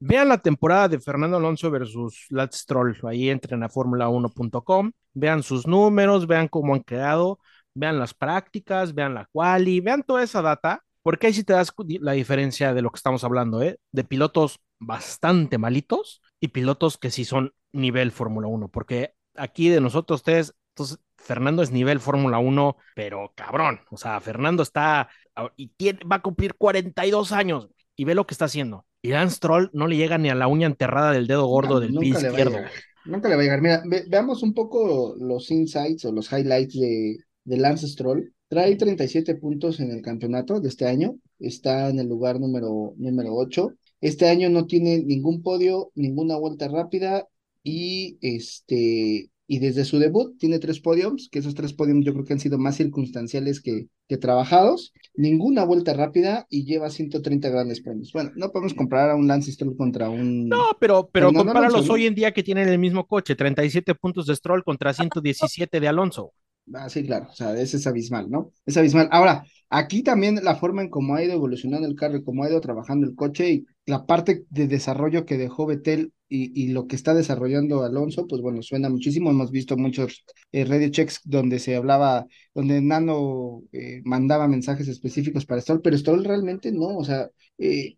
[0.04, 2.98] Vean la temporada de Fernando Alonso versus Lance Stroll.
[3.04, 7.38] Ahí entren a Fórmula1.com, vean sus números, vean cómo han quedado,
[7.72, 11.72] vean las prácticas, vean la quali, vean toda esa data, porque ahí sí te das
[12.00, 13.78] la diferencia de lo que estamos hablando, ¿eh?
[13.92, 19.80] De pilotos bastante malitos y pilotos que sí son nivel Fórmula 1, porque aquí de
[19.80, 25.52] nosotros tres, entonces Fernando es nivel Fórmula 1, pero cabrón, o sea, Fernando está ah,
[25.56, 25.70] y
[26.02, 28.84] va a cumplir 42 años y ve lo que está haciendo.
[29.02, 31.80] Y Lance Stroll no le llega ni a la uña enterrada del dedo gordo No,
[31.80, 32.58] del pie izquierdo.
[33.04, 33.60] Nunca le va a llegar.
[33.60, 38.32] Mira, ve- veamos un poco los insights o los highlights de, de Lance Stroll.
[38.48, 41.16] Trae 37 puntos en el campeonato de este año.
[41.40, 43.72] Está en el lugar número, número 8.
[44.00, 47.26] Este año no tiene ningún podio, ninguna vuelta rápida
[47.64, 52.24] y este y desde su debut tiene tres podiums, que esos tres podiums yo creo
[52.24, 54.92] que han sido más circunstanciales que, que trabajados.
[55.14, 58.12] Ninguna vuelta rápida y lleva 130 grandes premios.
[58.12, 61.88] Bueno, no podemos comparar a un Lance Stroll contra un No, pero, pero compáralos Alonso,
[61.88, 61.94] ¿no?
[61.94, 65.88] hoy en día que tienen el mismo coche, 37 puntos de Stroll contra 117 de
[65.88, 66.32] Alonso.
[66.74, 68.52] Ah, sí, claro, o sea, ese es abismal, ¿no?
[68.64, 69.08] Es abismal.
[69.10, 72.48] Ahora, aquí también la forma en cómo ha ido evolucionando el carro y cómo ha
[72.48, 76.86] ido trabajando el coche y la parte de desarrollo que dejó Vettel y, y lo
[76.86, 79.30] que está desarrollando Alonso, pues bueno, suena muchísimo.
[79.30, 85.46] Hemos visto muchos eh, radio checks donde se hablaba, donde Nano eh, mandaba mensajes específicos
[85.46, 87.96] para Stroll, pero Stroll realmente no, o sea, eh,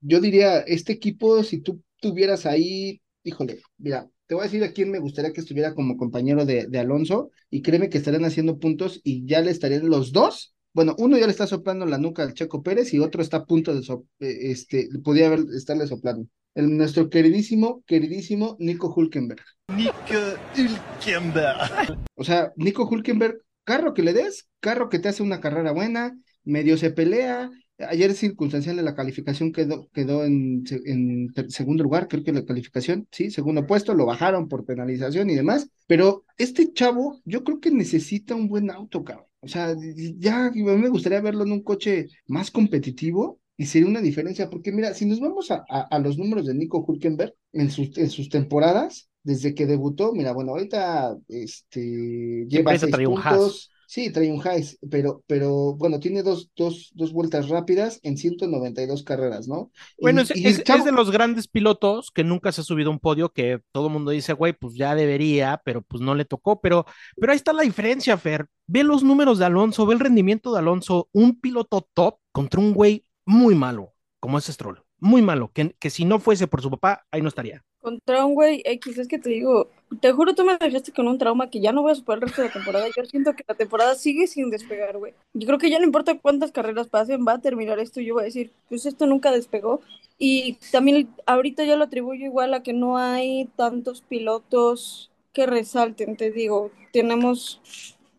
[0.00, 4.72] yo diría, este equipo, si tú tuvieras ahí, híjole, mira, te voy a decir a
[4.72, 9.00] quién me gustaría que estuviera como compañero de, Alonso, y créeme que estarían haciendo puntos
[9.04, 10.54] y ya le estarían los dos.
[10.72, 13.46] Bueno, uno ya le está soplando la nuca al Checo Pérez y otro está a
[13.46, 16.26] punto de so- eh, este, podía haber, estarle soplando.
[16.54, 19.42] El, nuestro queridísimo, queridísimo Nico Hulkenberg.
[19.74, 19.94] Nick
[20.56, 21.98] Hülkenberg.
[22.14, 26.16] O sea, Nico Hulkenberg, carro que le des, carro que te hace una carrera buena,
[26.44, 27.50] medio se pelea.
[27.78, 33.08] Ayer circunstancial de la calificación quedó, quedó en, en segundo lugar, creo que la calificación,
[33.10, 37.72] sí, segundo puesto, lo bajaron por penalización y demás, pero este chavo yo creo que
[37.72, 39.26] necesita un buen auto, cabrón.
[39.40, 39.74] O sea,
[40.16, 44.94] ya me gustaría verlo en un coche más competitivo y sería una diferencia, porque mira,
[44.94, 48.28] si nos vamos a, a, a los números de Nico Hulkenberg en sus, en sus
[48.28, 54.40] temporadas, desde que debutó, mira, bueno, ahorita este, lleva seis un puntos, Sí, trae un
[54.44, 59.70] Haas, pero, pero bueno, tiene dos, dos, dos vueltas rápidas en 192 carreras, ¿no?
[60.00, 62.64] Bueno, Y- es, y es- es chavo- de los grandes pilotos que nunca se ha
[62.64, 66.02] subido a un podio que todo el mundo dice, güey, pues ya debería, pero pues
[66.02, 66.60] no le tocó.
[66.60, 66.86] Pero,
[67.20, 68.46] pero ahí está la diferencia, Fer.
[68.66, 72.72] Ve los números de Alonso, ve el rendimiento de Alonso, un piloto top contra un
[72.74, 74.82] güey muy malo, como es Stroll.
[74.98, 77.62] Muy malo, que, que si no fuese por su papá, ahí no estaría.
[77.80, 79.68] Contra un güey X, es que te digo,
[80.00, 82.28] te juro, tú me dejaste con un trauma que ya no voy a superar el
[82.28, 82.86] resto de la temporada.
[82.96, 85.12] Yo siento que la temporada sigue sin despegar, güey.
[85.34, 88.14] Yo creo que ya no importa cuántas carreras pasen, va a terminar esto y yo
[88.14, 89.82] voy a decir, pues esto nunca despegó.
[90.18, 96.16] Y también ahorita yo lo atribuyo igual a que no hay tantos pilotos que resalten,
[96.16, 97.60] te digo, tenemos,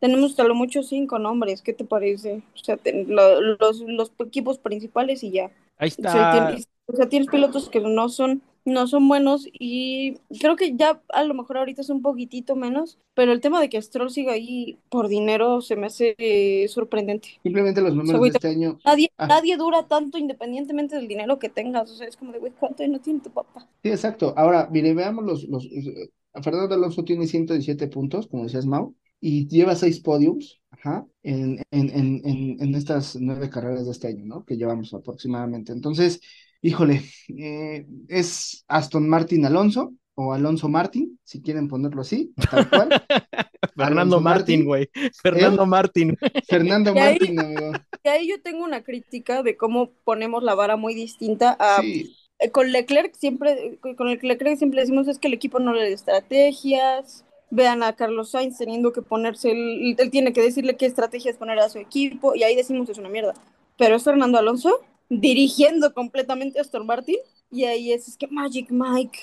[0.08, 2.44] tenemos a lo mucho cinco nombres, ¿qué te parece?
[2.56, 5.52] O sea, ten- lo- los, los equipos principales y ya.
[5.78, 6.32] Ahí O sea, está.
[6.48, 11.02] tienes, o sea, tienes pilotos que no son, no son buenos y creo que ya
[11.10, 14.34] a lo mejor ahorita es un poquitito menos, pero el tema de que Stroll siga
[14.34, 17.30] ahí por dinero se me hace eh, sorprendente.
[17.44, 18.80] simplemente los números de güey, este año.
[18.86, 19.28] Nadie, Ah.
[19.28, 22.86] nadie dura tanto independientemente del dinero que tengas, o sea, es como de, güey, ¿cuánto
[22.88, 23.68] no tiene tu papá?
[23.84, 24.34] Sí, exacto.
[24.38, 26.10] Ahora, mire, veamos los, los, eh,
[26.44, 31.90] Fernando Alonso tiene 117 puntos, como decías Mau, y lleva seis podiums, ajá, en, en,
[31.90, 34.46] en, en, en estas nueve carreras de este año, ¿no?
[34.46, 35.72] Que llevamos aproximadamente.
[35.72, 36.20] Entonces,
[36.62, 37.02] híjole,
[37.38, 42.90] eh, es Aston Martin Alonso, o Alonso Martin, si quieren ponerlo así, tal cual.
[43.76, 44.66] Fernando Alonso Martín, Martín.
[44.66, 44.90] güey.
[45.22, 46.18] Fernando Martín.
[46.48, 47.72] Fernando Y ahí- Martin, amigo.
[48.04, 52.16] Y ahí yo tengo una crítica de cómo ponemos la vara muy distinta a Sí,
[52.40, 55.82] eh, con Leclerc siempre, con el Leclerc siempre decimos es que el equipo no le
[55.82, 57.26] da estrategias.
[57.52, 61.60] Vean a Carlos Sainz teniendo que ponerse, el- él tiene que decirle qué estrategias poner
[61.60, 63.34] a su equipo y ahí decimos es una mierda.
[63.78, 64.80] Pero es Fernando Alonso
[65.10, 67.18] dirigiendo completamente a Aston Martin
[67.52, 69.20] y ahí es, es que Magic Mike,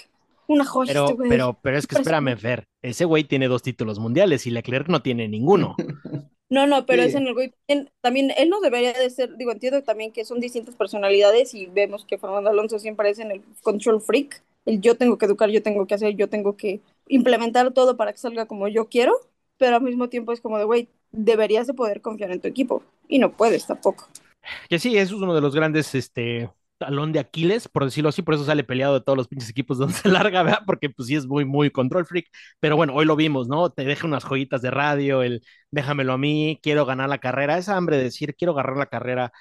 [0.47, 2.65] una joya Pero, este pero, pero es que espérame, Fer.
[2.83, 5.75] Ese güey tiene dos títulos mundiales y Leclerc no tiene ninguno.
[6.53, 7.09] No, no, pero Sí.
[7.09, 7.55] es en el güey.
[8.03, 12.05] también él no debería de ser, digo, entiendo también que son distintas personalidades y vemos
[12.05, 14.43] que Fernando Alonso siempre es en el control freak.
[14.67, 18.13] El yo tengo que educar, yo tengo que hacer, yo tengo que implementar todo para
[18.13, 19.15] que salga como yo quiero,
[19.59, 22.83] pero al mismo tiempo es como de, güey, deberías de poder confiar en tu equipo
[23.09, 24.09] y no puedes tampoco.
[24.69, 26.51] Que sí, eso es uno de los grandes, este,
[26.83, 29.79] talón de Aquiles, por decirlo así, por eso sale peleado de todos los pinches equipos
[29.79, 30.63] donde se larga, ¿verdad?
[30.67, 32.27] Porque pues sí es muy, muy control freak,
[32.59, 33.71] pero bueno, hoy lo vimos, ¿no?
[33.71, 37.77] Te deja unas joyitas de radio, el déjamelo a mí, quiero ganar la carrera, esa
[37.77, 39.33] hambre de decir quiero ganar la carrera,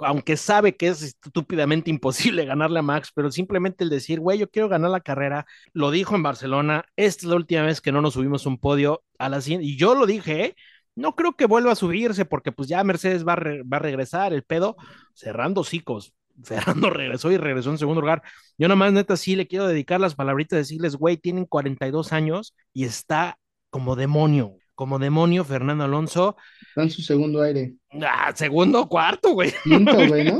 [0.00, 4.50] aunque sabe que es estúpidamente imposible ganarle a Max, pero simplemente el decir, güey, yo
[4.50, 8.00] quiero ganar la carrera, lo dijo en Barcelona, esta es la última vez que no
[8.00, 10.56] nos subimos un podio a la siguiente, y yo lo dije, ¿eh?
[10.94, 14.32] No creo que vuelva a subirse porque pues ya Mercedes va a, va a regresar,
[14.32, 14.76] el pedo,
[15.14, 16.12] cerrando hocicos.
[16.44, 18.22] Fernando regresó y regresó en segundo lugar.
[18.58, 22.84] Yo nomás neta sí le quiero dedicar las palabritas, decirles, güey, tienen 42 años y
[22.84, 23.38] está
[23.70, 26.36] como demonio, como demonio Fernando Alonso.
[26.68, 27.74] está en su segundo aire.
[28.00, 29.52] Ah, segundo cuarto, güey.
[29.64, 30.38] Quinto, güey, ¿no?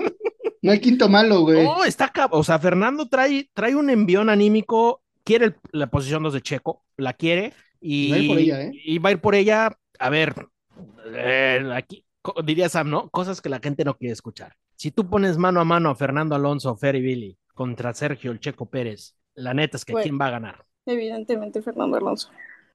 [0.63, 1.65] No hay quinto malo, güey.
[1.65, 6.35] No, está, o sea, Fernando trae, trae un envión anímico, quiere el- la posición 2
[6.35, 8.71] de Checo, la quiere y Va a ir por ella, ¿eh?
[8.73, 9.77] y va a ir por ella.
[9.99, 10.35] A ver,
[11.15, 12.05] eh, aquí
[12.45, 13.09] diría Sam, ¿no?
[13.11, 14.55] Cosas que la gente no quiere escuchar.
[14.77, 18.39] Si tú pones mano a mano a Fernando Alonso, Fer y Billy contra Sergio el
[18.39, 20.65] Checo Pérez, la neta es que quién va a ganar.
[20.87, 22.31] Evidentemente Fernando Alonso.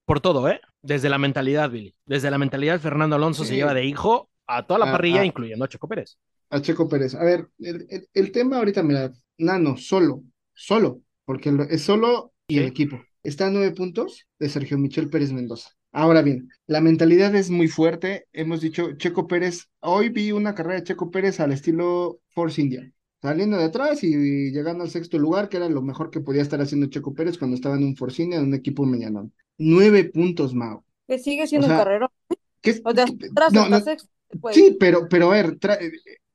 [0.06, 0.60] Por todo, ¿eh?
[0.82, 1.96] Desde la mentalidad, Billy.
[2.06, 5.26] Desde la mentalidad, Fernando Alonso se lleva de hijo a toda la Ah, parrilla, ah.
[5.26, 6.18] incluyendo a Checo Pérez.
[6.50, 7.16] A Checo Pérez.
[7.16, 12.60] A ver, el, el- el tema ahorita, mira, Nano, solo, solo, porque es solo y
[12.60, 13.02] el equipo.
[13.24, 15.70] Está a nueve puntos de Sergio Michel Pérez Mendoza.
[15.92, 18.28] Ahora bien, la mentalidad es muy fuerte.
[18.34, 22.92] Hemos dicho, Checo Pérez, hoy vi una carrera de Checo Pérez al estilo Force India,
[23.22, 26.62] saliendo de atrás y llegando al sexto lugar, que era lo mejor que podía estar
[26.62, 29.34] haciendo Checo Pérez cuando estaba en un Force India, en un equipo medianón.
[29.64, 30.86] Nueve puntos, Mao.
[31.08, 32.12] Que sigue siendo O sea, un carrero.
[32.62, 33.06] ¿Qué es- O sea,
[33.52, 34.10] no, no, sexto,
[34.42, 34.56] pues.
[34.56, 35.78] Sí, pero, pero a ver, tra-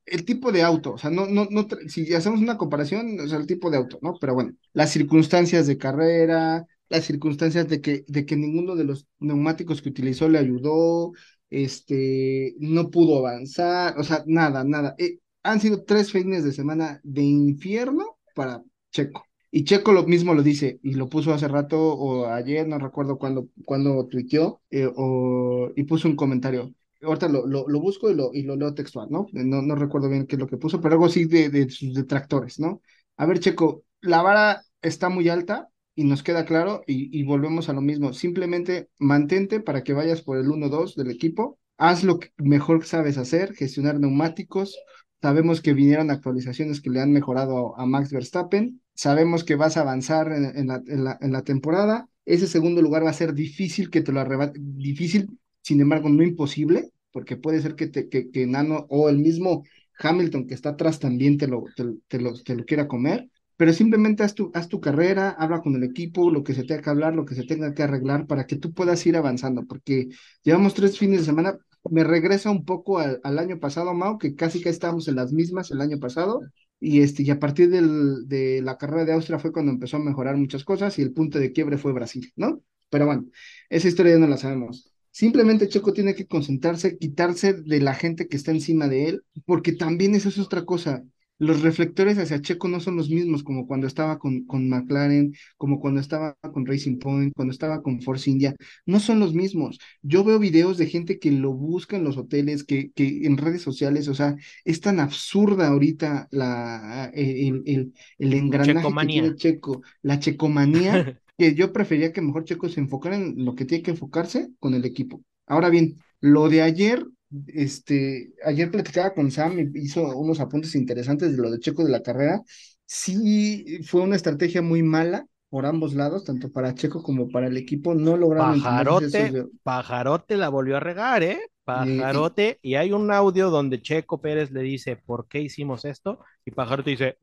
[0.06, 3.38] el tipo de auto, o sea, no, no, no, si hacemos una comparación, o sea,
[3.38, 4.14] el tipo de auto, ¿no?
[4.20, 9.06] Pero bueno, las circunstancias de carrera, las circunstancias de que, de que ninguno de los
[9.18, 11.12] neumáticos que utilizó le ayudó,
[11.50, 14.94] este, no pudo avanzar, o sea, nada, nada.
[14.98, 18.62] Eh, han sido tres fines de semana de infierno para
[18.92, 19.24] Checo.
[19.50, 23.18] Y Checo lo mismo lo dice, y lo puso hace rato o ayer, no recuerdo
[23.18, 26.74] cuándo, cuándo tuiteó, eh, o, y puso un comentario.
[27.02, 29.26] Ahorita lo, lo, lo busco y lo, y lo leo textual, ¿no?
[29.32, 31.94] No, no recuerdo bien qué es lo que puso, pero algo así de, de sus
[31.94, 32.82] detractores, ¿no?
[33.16, 37.68] A ver, Checo, la vara está muy alta y nos queda claro y, y volvemos
[37.68, 38.12] a lo mismo.
[38.12, 41.58] Simplemente mantente para que vayas por el 1-2 del equipo.
[41.78, 44.76] Haz lo que mejor sabes hacer, gestionar neumáticos.
[45.22, 48.80] Sabemos que vinieron actualizaciones que le han mejorado a, a Max Verstappen.
[48.98, 52.08] Sabemos que vas a avanzar en, en la, en la, en la temporada.
[52.24, 56.22] Ese segundo lugar va a ser difícil que te lo arrebate, difícil sin embargo, no
[56.24, 59.62] imposible, porque puede ser que, te, que, que Nano o el mismo
[60.00, 63.72] Hamilton que está atrás también te lo, te, te lo, te lo quiera comer, pero
[63.72, 66.90] simplemente haz tu, haz tu carrera, habla con el equipo, lo que se tenga que
[66.90, 70.08] hablar, lo que se tenga que arreglar para que tú puedas ir avanzando, porque
[70.42, 71.56] llevamos tres fines de semana,
[71.90, 75.32] me regresa un poco al, al año pasado, Mau, que casi que estábamos en las
[75.32, 76.40] mismas el año pasado,
[76.80, 80.00] y, este, y a partir del, de la carrera de Austria fue cuando empezó a
[80.00, 82.62] mejorar muchas cosas y el punto de quiebre fue Brasil, ¿no?
[82.90, 83.26] Pero bueno,
[83.68, 84.92] esa historia ya no la sabemos.
[85.10, 89.72] Simplemente Checo tiene que concentrarse, quitarse de la gente que está encima de él, porque
[89.72, 91.04] también eso es otra cosa.
[91.38, 95.80] Los reflectores hacia Checo no son los mismos como cuando estaba con, con McLaren, como
[95.80, 98.54] cuando estaba con Racing Point, cuando estaba con Force India.
[98.86, 99.78] No son los mismos.
[100.02, 103.62] Yo veo videos de gente que lo busca en los hoteles, que, que en redes
[103.62, 109.08] sociales, o sea, es tan absurda ahorita la, el, el, el engranaje que Checomanía.
[109.08, 111.06] tiene Checo, la checomanía,
[111.38, 114.74] que yo prefería que mejor Checo se enfocara en lo que tiene que enfocarse con
[114.74, 115.22] el equipo.
[115.46, 117.04] Ahora bien, lo de ayer,
[117.48, 121.90] este, ayer platicaba con Sam y hizo unos apuntes interesantes de lo de Checo de
[121.90, 122.40] la carrera.
[122.86, 127.56] Sí, fue una estrategia muy mala por ambos lados, tanto para Checo como para el
[127.56, 127.94] equipo.
[127.94, 131.38] No lograron Pajarote, de- Pajarote la volvió a regar, ¿eh?
[131.64, 136.20] Pajarote, y hay un audio donde Checo Pérez le dice, ¿por qué hicimos esto?
[136.46, 137.18] Y Pajarote dice,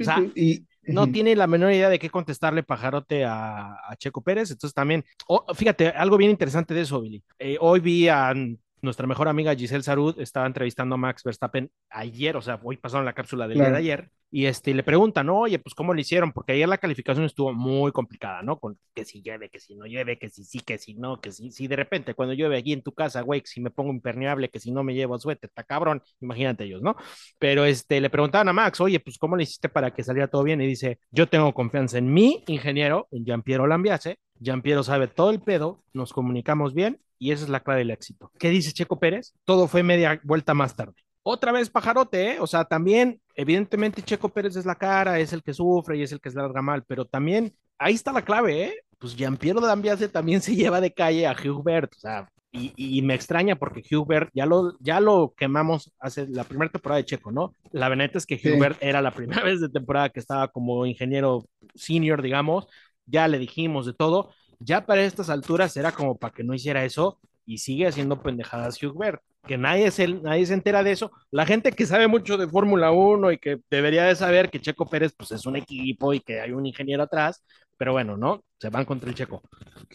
[0.00, 4.50] sí, y no tiene la menor idea de qué contestarle Pajarote a, a Checo Pérez.
[4.50, 7.22] Entonces también, oh, fíjate, algo bien interesante de eso, Billy.
[7.38, 8.32] Eh, hoy vi a
[8.82, 13.04] nuestra mejor amiga Giselle Sarud, estaba entrevistando a Max Verstappen ayer, o sea, hoy pasaron
[13.04, 13.74] la cápsula del día Claro.
[13.74, 17.24] de ayer, y este, le preguntan, oye, pues cómo le hicieron, porque ayer la calificación
[17.26, 18.58] estuvo muy complicada, ¿no?
[18.58, 21.30] Con que si llueve, que si no llueve, que si sí, que si no, que
[21.32, 24.48] si, si de repente cuando llueve aquí en tu casa, güey, si me pongo impermeable,
[24.48, 26.96] que si no me llevo suéter, está cabrón, imagínate ellos, ¿no?
[27.38, 30.42] Pero este, le preguntaban a Max, oye, pues ¿cómo le hiciste para que saliera todo
[30.44, 30.60] bien?
[30.62, 34.16] Y dice, yo tengo confianza en mi ingeniero, en Giampiero Lambiase.
[34.42, 38.30] Giampiero sabe todo el pedo, nos comunicamos bien y esa es la clave del éxito.
[38.38, 39.34] ¿Qué dice Checo Pérez?
[39.44, 40.94] Todo fue media vuelta más tarde.
[41.22, 42.36] Otra vez pajarote, ¿eh?
[42.40, 46.10] O sea, también, evidentemente, Checo Pérez es la cara, es el que sufre y es
[46.10, 48.74] el que se larga mal, pero también ahí está la clave, ¿eh?
[48.98, 53.14] Pues Giampiero Lambiase también se lleva de calle a Hubert, o sea, y, y, me
[53.14, 57.54] extraña porque Hubert ya lo, ya lo quemamos hace la primera temporada de Checo, ¿no?
[57.70, 58.50] La verdad es que Sí.
[58.50, 62.66] Hubert era la primera vez de temporada que estaba como ingeniero senior, digamos,
[63.06, 66.84] ya le dijimos de todo, ya para estas alturas era como para que no hiciera
[66.84, 71.10] eso y sigue haciendo pendejadas Hubert, que nadie se, nadie se entera de eso.
[71.30, 74.86] La gente que sabe mucho de Fórmula 1 y que debería de saber que Checo
[74.86, 77.44] Pérez pues es un equipo y que hay un ingeniero atrás,
[77.76, 78.44] pero bueno, ¿no?
[78.62, 79.42] Se van contra el Checo.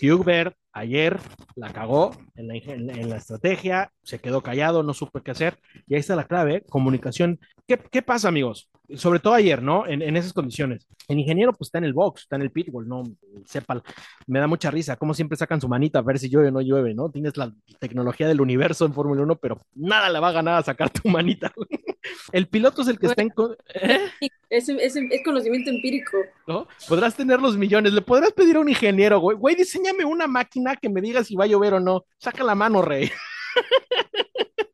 [0.01, 1.17] Hubert ayer
[1.56, 5.58] la cagó en la, en, en la, estrategia, se quedó callado, no supo qué hacer.
[5.88, 7.39] Y ahí está la clave, comunicación.
[7.65, 8.69] ¿Qué, qué pasa, amigos?
[8.95, 9.88] Sobre todo ayer, ¿no?
[9.88, 10.86] En, en, esas condiciones.
[11.08, 13.03] El ingeniero, pues está en el box, está en el pitbull, ¿no?
[13.45, 13.82] Sepa,
[14.27, 16.60] me da mucha risa, como siempre sacan su manita a ver si llueve o no
[16.60, 17.10] llueve, ¿no?
[17.10, 20.63] Tienes la tecnología del universo en Fórmula 1, pero nada le va a ganar a
[20.63, 21.53] sacar tu manita.
[22.34, 23.91] el piloto es el que Bueno, está en.
[23.91, 24.10] ¿Eh?
[24.49, 26.17] Es, es, es, conocimiento empírico.
[26.47, 26.67] ¿No?
[26.88, 30.89] Podrás tener los millones, le podrás pedir un ingeniero, güey, güey, diseñame una máquina que
[30.89, 32.05] me diga si va a llover o no.
[32.17, 33.11] Saca la mano, rey.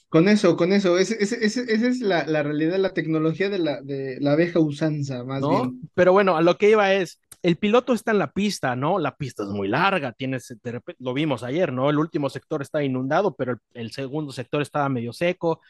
[0.10, 3.58] Con eso, con eso, esa es, es, es, es la, la, realidad, la tecnología de
[3.58, 5.50] la, de la abeja usanza, más ¿No?
[5.50, 5.82] bien.
[5.96, 9.00] Pero bueno, a lo que iba es, el piloto está en la pista, ¿no?
[9.00, 11.90] La pista es muy larga, tienes, de repente, lo vimos ayer, ¿no?
[11.90, 15.62] El último sector está inundado, pero el, el segundo sector estaba medio seco.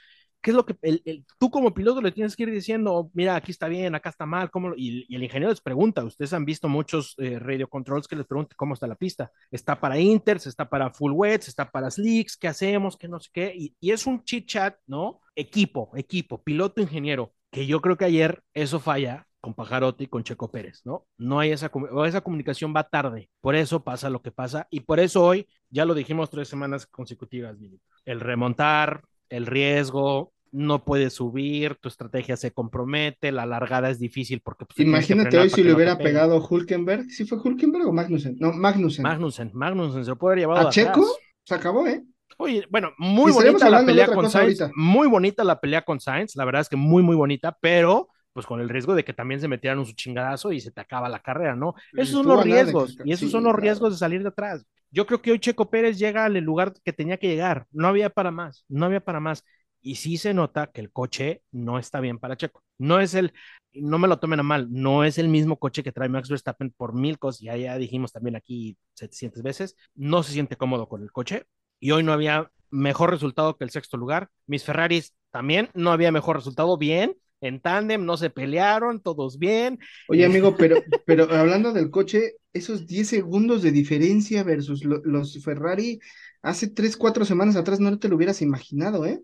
[0.43, 3.09] ¿Qué es lo que el, el, tú como piloto le tienes que ir diciendo?
[3.13, 4.73] Mira, aquí está bien, acá está mal, ¿cómo?
[4.75, 8.27] Y, y el ingeniero les pregunta, ustedes han visto muchos eh, radio controls que les
[8.27, 9.31] preguntan cómo está la pista.
[9.49, 12.97] Está para inters, está para full wets, está para slicks, ¿qué hacemos?
[12.97, 13.53] ¿Qué no sé qué?
[13.55, 15.21] Y, y es un chit chat, ¿no?
[15.33, 20.23] Equipo, equipo, piloto, ingeniero, que yo creo que ayer eso falla con Pajarote y con
[20.23, 21.05] Checo Pérez, ¿no?
[21.17, 21.71] No hay esa,
[22.05, 25.85] esa comunicación, va tarde, por eso pasa lo que pasa y por eso hoy, ya
[25.85, 27.57] lo dijimos tres semanas consecutivas,
[28.05, 34.39] el remontar, el riesgo, no puedes subir, tu estrategia se compromete, la largada es difícil
[34.41, 34.65] porque...
[34.65, 38.37] Pues, Imagínate hoy si le hubiera pegado Hulkenberg, ¿sí fue Hulkenberg o Magnussen?
[38.39, 39.03] No, Magnussen.
[39.03, 41.05] Magnussen, Magnussen, se lo puede haber llevado ¿A Checo?
[41.43, 42.03] Se acabó, ¿eh?
[42.37, 44.71] Oye, bueno, muy bonita la pelea con Sainz, ahorita.
[44.75, 48.45] muy bonita la pelea con Sainz, la verdad es que muy, muy bonita, pero pues
[48.45, 51.09] con el riesgo de que también se metieran un su chingadazo y se te acaba
[51.09, 51.75] la carrera, ¿no?
[51.93, 53.61] Esos son los riesgos, y esos sí, son los claro.
[53.61, 54.65] riesgos de salir de atrás.
[54.93, 58.11] Yo creo que hoy Checo Pérez llega al lugar que tenía que llegar, no había
[58.11, 59.43] para más, no había para más.
[59.81, 62.63] Y sí se nota que el coche no está bien para Checo.
[62.77, 63.33] No es el,
[63.73, 66.71] no me lo tomen a mal, no es el mismo coche que trae Max Verstappen
[66.71, 71.01] por mil cosas, ya, ya dijimos también aquí 700 veces, no se siente cómodo con
[71.01, 71.45] el coche
[71.79, 74.29] y hoy no había mejor resultado que el sexto lugar.
[74.45, 79.79] Mis Ferraris también no había mejor resultado, bien, en tándem, no se pelearon, todos bien.
[80.05, 85.41] Oye, amigo, pero, pero hablando del coche, esos 10 segundos de diferencia versus lo- los
[85.43, 85.99] Ferrari
[86.41, 89.21] hace 3, 4 semanas atrás no te lo hubieras imaginado, ¿eh?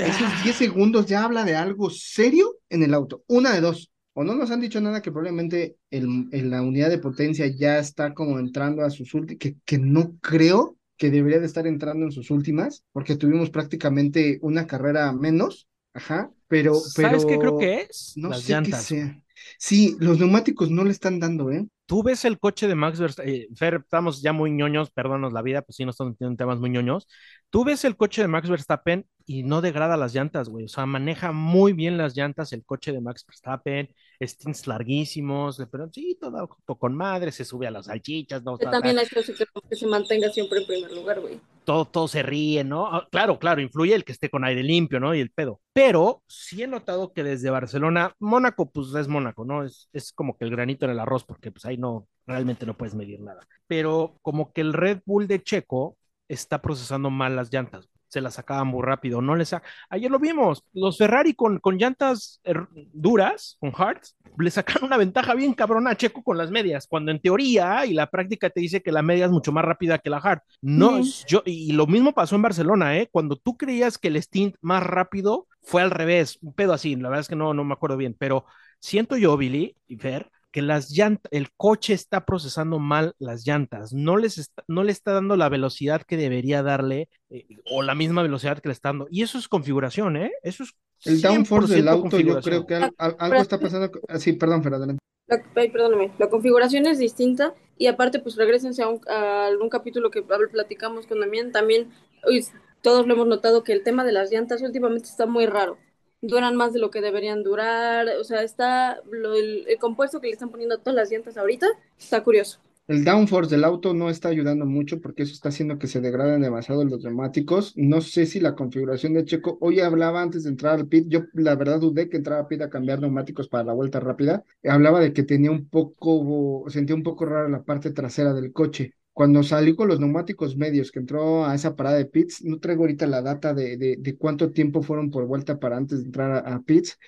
[0.00, 3.24] Esos 10 segundos ya habla de algo serio en el auto.
[3.28, 3.90] Una de dos.
[4.14, 7.78] O no nos han dicho nada que probablemente el, el- la unidad de potencia ya
[7.78, 12.06] está como entrando a sus últimas, que, que no creo que debería de estar entrando
[12.06, 15.68] en sus últimas, porque tuvimos prácticamente una carrera menos.
[15.96, 18.12] Ajá, pero, ¿Sabes qué creo que es?
[18.16, 18.84] no Las sé qué llantas.
[18.84, 19.22] sea.
[19.58, 21.66] Sí, los neumáticos no le están dando, ¿eh?
[21.86, 25.40] Tú ves el coche de Max Verstappen, eh, Fer, estamos ya muy ñoños, perdónanos la
[25.42, 27.06] vida, pues sí, nos estamos metiendo en temas muy ñoños.
[27.48, 30.64] Tú ves el coche de Max Verstappen y no degrada las llantas, güey.
[30.64, 33.88] O sea, maneja muy bien las llantas el coche de Max Verstappen,
[34.20, 38.70] stints larguísimos, pero sí, todo, todo con madre, se sube a las salchichas, no, Ta-
[38.72, 39.22] también que
[39.70, 41.40] que se mantenga siempre en primer lugar, güey.
[41.66, 42.86] Todo, se ríe, ¿no?
[42.86, 45.14] Ah, Claro, claro, influye el que esté con aire limpio, ¿no?
[45.14, 45.60] Y el pedo.
[45.72, 49.64] Pero sí he notado que desde Barcelona, Mónaco, pues es Mónaco, ¿no?
[49.64, 52.76] Es, es como que el granito en el arroz, porque pues ahí no, realmente no
[52.76, 53.46] puedes medir nada.
[53.66, 55.96] Pero como que el Red Bull de Checo
[56.28, 57.88] está procesando mal las llantas.
[58.08, 59.54] Se las sacaba muy rápido, no les
[59.90, 64.96] Ayer lo vimos, los Ferrari con, con llantas er, duras, con hards, le sacaron una
[64.96, 68.60] ventaja bien cabrona a Checo con las medias, cuando en teoría y la práctica te
[68.60, 70.40] dice que la media es mucho más rápida que la hard.
[70.62, 73.08] No, yo, y lo mismo pasó en Barcelona, ¿eh?
[73.10, 77.08] Cuando tú creías que el stint más rápido fue al revés, un pedo así, la
[77.08, 78.44] verdad es que no, no me acuerdo bien, pero
[78.78, 83.92] siento yo, Billy y Fer, que las llantas, el coche está procesando mal las llantas,
[83.92, 87.94] no les está, no le está dando la velocidad que debería darle eh, o la
[87.94, 89.06] misma velocidad que le está dando.
[89.10, 90.32] Y eso es configuración, ¿eh?
[90.42, 90.72] Eso es
[91.04, 93.90] El downforce del 100% auto, yo creo que al- al- algo está pasando.
[94.08, 94.98] ah, Sí, perdón, Fer, adelante.
[95.28, 99.68] La, ay, perdóname, la configuración es distinta y aparte pues regresense a un, a algún
[99.68, 101.90] capítulo que platicamos con Damián, también
[102.26, 102.46] uy,
[102.80, 105.76] todos lo hemos notado que el tema de las llantas últimamente está muy raro,
[106.20, 110.32] duran más de lo que deberían durar, o sea, está lo- el, compuesto que le
[110.34, 111.66] están poniendo todas las llantas ahorita,
[111.98, 112.60] está curioso.
[112.88, 116.40] El downforce del auto no está ayudando mucho porque eso está haciendo que se degraden
[116.42, 117.72] demasiado los neumáticos.
[117.76, 121.22] No sé si la configuración de Checo, hoy hablaba antes de entrar al pit, yo
[121.34, 124.44] la verdad dudé que entrara a pit a cambiar neumáticos para la vuelta rápida.
[124.64, 128.94] Hablaba de que tenía un poco, sentía un poco rara la parte trasera del coche.
[129.16, 132.82] Cuando salió con los neumáticos medios, que entró a esa parada de pits, no traigo
[132.82, 136.32] ahorita la data de, de, de cuánto tiempo fueron por vuelta para antes de entrar
[136.32, 136.98] a, a pits,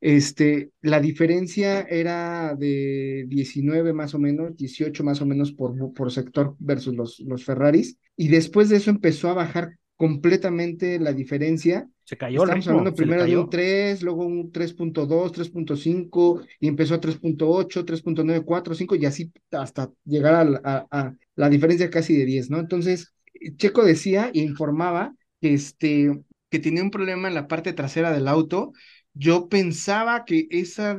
[0.00, 6.10] este, la diferencia era de 19 más o menos, 18 más o menos por, por
[6.10, 7.98] sector versus los, los Ferraris.
[8.16, 11.90] Y después de eso empezó a bajar completamente la diferencia.
[12.10, 16.68] Se cayó el Estamos ritmo, hablando primero de un 3, luego un 3.2, 3.5, y
[16.68, 21.48] empezó a 3.8, 3.9, 4, 5, y así hasta llegar a, la- a- a la
[21.48, 22.58] diferencia casi de 10, ¿no?
[22.58, 23.12] Entonces,
[23.56, 28.28] Checo decía e informaba que, este, que tenía un problema en la parte trasera del
[28.28, 28.72] auto.
[29.14, 30.98] Yo pensaba que esa,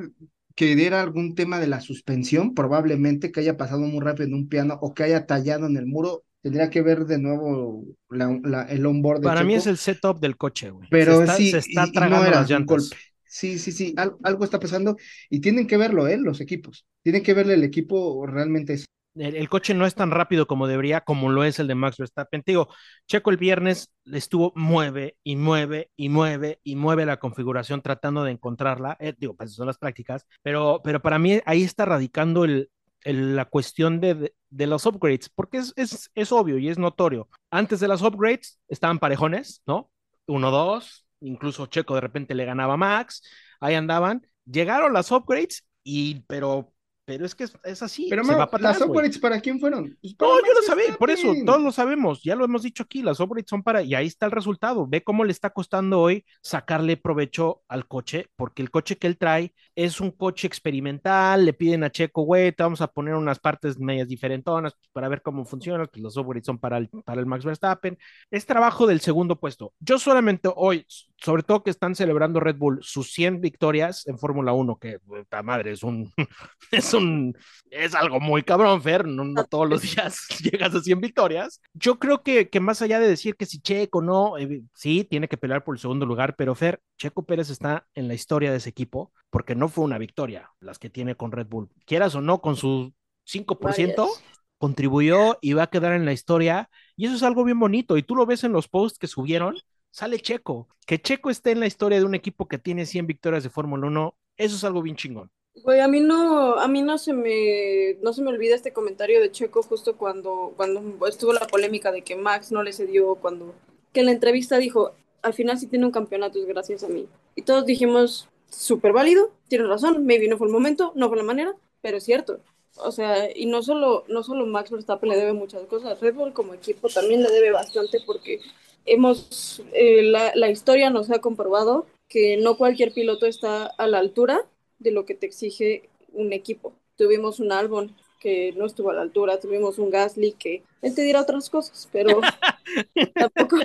[0.55, 4.47] que era algún tema de la suspensión, probablemente que haya pasado muy rápido en un
[4.49, 6.24] piano o que haya tallado en el muro.
[6.41, 10.37] Tendría que ver de nuevo la- la- el onboard Para mí es el setup del
[10.37, 10.89] coche, güey.
[10.89, 12.91] Pero se está, sí, se está y- y no tragando era las llantas.
[13.25, 14.97] Sí, sí, sí, al- algo está pasando
[15.29, 16.17] y tienen que verlo, ¿eh?
[16.17, 16.85] Los equipos.
[17.01, 18.77] Tienen que verle el equipo realmente.
[19.15, 21.97] El, el coche no es tan rápido como debería, como lo es el de Max
[21.97, 22.43] Verstappen.
[22.43, 22.69] Te digo,
[23.07, 28.31] Checo el viernes estuvo mueve y mueve y mueve y mueve la configuración tratando de
[28.31, 28.97] encontrarla.
[28.99, 32.69] Eh, digo, pues son las prácticas, pero, pero para mí ahí está radicando el,
[33.03, 36.78] el- la cuestión de, de, de los upgrades, porque es, es, es obvio y es
[36.78, 37.28] notorio.
[37.49, 39.89] Antes de las upgrades estaban parejones, ¿no?
[40.28, 43.24] Uno, dos, incluso Checo de repente le ganaba a Max,
[43.60, 44.28] ahí andaban.
[44.45, 46.74] Llegaron las upgrades y, pero,
[47.06, 48.08] pero es que es, es así.
[48.10, 49.97] Pero, se va para ¿las upgrades para quién fueron?
[50.02, 52.84] Pues para No, yo lo sabía, por eso, todos lo sabemos, ya lo hemos dicho
[52.84, 55.99] aquí, las upgrades son para, y ahí está el resultado, ve cómo le está costando
[55.99, 61.45] hoy sacarle provecho al coche, porque el coche que él trae es un coche experimental,
[61.45, 65.22] le piden a Checo, güey, te vamos a poner unas partes medias diferentonas para ver
[65.22, 67.97] cómo funciona, pues los upgrades son para el, para el Max Verstappen,
[68.30, 69.74] es trabajo del segundo puesto.
[69.80, 70.86] Yo solamente hoy,
[71.18, 75.41] sobre todo que están celebrando Red Bull sus 100 victorias en Fórmula 1, que, puta
[75.43, 76.12] madre, es un,
[76.72, 77.35] es un,
[77.69, 81.61] es algo muy cabrón, Fer, no, no todos los días llegas a 100 victorias.
[81.73, 85.27] Yo creo que, que más allá de decir que si Checo no, eh, sí, tiene
[85.27, 88.57] que pelear por el segundo lugar, pero Fer, Checo Pérez está en la historia de
[88.57, 91.69] ese equipo porque no fue una victoria las que tiene con Red Bull.
[91.85, 92.93] Quieras o no, con su
[93.25, 94.23] 5%, Varias.
[94.57, 96.69] contribuyó y va a quedar en la historia.
[96.95, 97.97] Y eso es algo bien bonito.
[97.97, 99.55] Y tú lo ves en los posts que subieron,
[99.89, 100.67] sale Checo.
[100.85, 103.87] Que Checo esté en la historia de un equipo que tiene 100 victorias de Fórmula
[103.87, 105.31] 1, eso es algo bien chingón.
[105.56, 109.20] Güey, a mí no, a mí no se me, no se me olvida este comentario
[109.20, 113.54] de Checo justo cuando, cuando estuvo la polémica de que Max no le cedió, cuando,
[113.93, 117.08] que en la entrevista dijo, al final sí tiene un campeonato es gracias a mí.
[117.36, 121.24] Y todos dijimos, súper válido, tienes razón, maybe no fue el momento, no fue la
[121.24, 122.39] manera, pero es cierto.
[122.78, 126.34] O sea, y no solo, no solo Max Verstappen le debe muchas cosas, Red Bull
[126.34, 128.39] como equipo también le debe bastante porque
[128.86, 133.99] hemos, eh, la, la historia nos ha comprobado que no cualquier piloto está a la
[133.99, 134.45] altura
[134.82, 136.73] de lo que te exige un equipo.
[136.97, 141.01] Tuvimos un álbum que no estuvo a la altura, tuvimos un Gasly que él te
[141.01, 142.21] dirá otras cosas, pero
[143.15, 143.57] tampoco,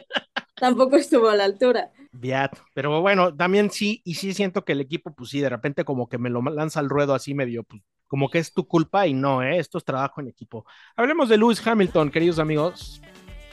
[0.58, 1.90] tampoco estuvo a la altura.
[2.12, 2.62] Beato.
[2.72, 6.08] Pero bueno, también sí, y sí siento que el equipo, pues sí, de repente como
[6.08, 9.14] que me lo lanza al ruedo así medio, pues como que es tu culpa y
[9.14, 9.58] no, ¿eh?
[9.58, 10.64] esto es trabajo en equipo.
[10.96, 13.02] Hablemos de Lewis Hamilton, queridos amigos.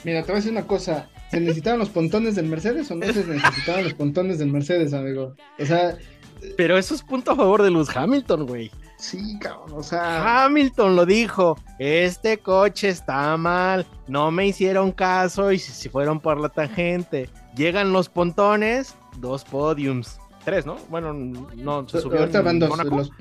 [0.03, 1.09] Mira, te voy a decir una cosa.
[1.31, 5.35] ¿Se necesitaban los pontones del Mercedes o no se necesitaban los pontones del Mercedes, amigo?
[5.57, 5.97] O sea,
[6.57, 8.71] Pero eso es punto a favor de Lewis Hamilton, güey.
[8.97, 15.51] sí, cabrón, o sea, Hamilton lo dijo, este coche está mal, no me hicieron caso
[15.51, 17.29] y si, fueron por la tangente.
[17.55, 20.19] Llegan los pontones, dos podiums.
[20.43, 20.75] Tres, ¿no?
[20.89, 22.69] Bueno, no, se subió ahorita van dos,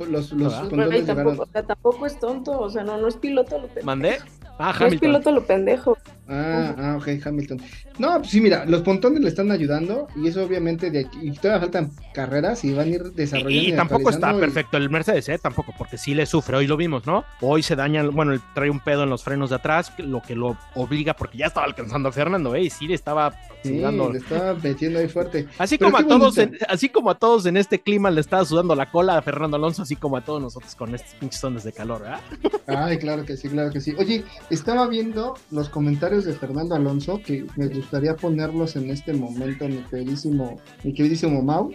[0.08, 3.58] los, los, pontones tampoco, o sea, tampoco es tonto, o sea, no, no es piloto
[3.58, 3.86] lo pendejo.
[3.86, 4.18] ¿Mandé?
[4.58, 4.98] Ah, No es Hamilton.
[5.00, 5.98] piloto lo pendejo.
[6.34, 7.60] Ah, ah, ok, Hamilton.
[7.98, 11.30] No, pues sí, mira, los pontones le están ayudando y eso obviamente de aquí, y
[11.32, 13.50] todavía faltan carreras y van a ir desarrollando.
[13.68, 15.38] Y, y tampoco está y- perfecto el Mercedes, ¿eh?
[15.38, 17.24] Tampoco, porque sí le sufre, hoy lo vimos, ¿no?
[17.42, 20.56] Hoy se daña, bueno, trae un pedo en los frenos de atrás, lo que lo
[20.74, 22.62] obliga, porque ya estaba alcanzando a Fernando, ¿eh?
[22.62, 24.10] Y sí le estaba Sí, sudando.
[24.10, 25.46] le estaba metiendo ahí fuerte.
[25.58, 28.44] Así Pero como a todos, en, así como a todos en este clima le estaba
[28.44, 31.62] sudando la cola a Fernando Alonso, así como a todos nosotros con estos pinches ondas
[31.62, 32.20] de calor, ¿verdad?
[32.66, 33.94] Ay, claro que sí, claro que sí.
[33.98, 39.68] Oye, estaba viendo los comentarios de Fernando Alonso que me gustaría ponerlos en este momento,
[39.68, 41.72] mi queridísimo, mi queridísimo Mau.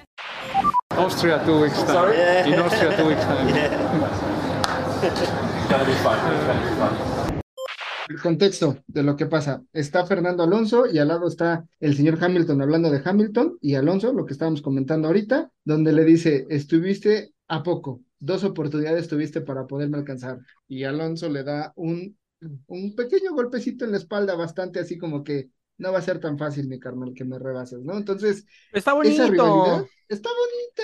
[0.92, 2.48] Austria two weeks time.
[2.48, 3.54] In Austria two weeks time.
[8.10, 9.62] El contexto de lo que pasa.
[9.74, 14.14] Está Fernando Alonso y al lado está el señor Hamilton hablando de Hamilton y Alonso,
[14.14, 19.68] lo que estábamos comentando ahorita, donde le dice, estuviste a poco, dos oportunidades tuviste para
[19.68, 20.40] poderme alcanzar.
[20.68, 22.18] Y Alonso le da un,
[22.68, 26.38] un pequeño golpecito en la espalda, bastante así como que no va a ser tan
[26.38, 27.98] fácil, mi carnal, que me rebases, ¿no?
[27.98, 29.92] Entonces, Está esa rivalidad bonito.
[30.08, 30.84] está bonita.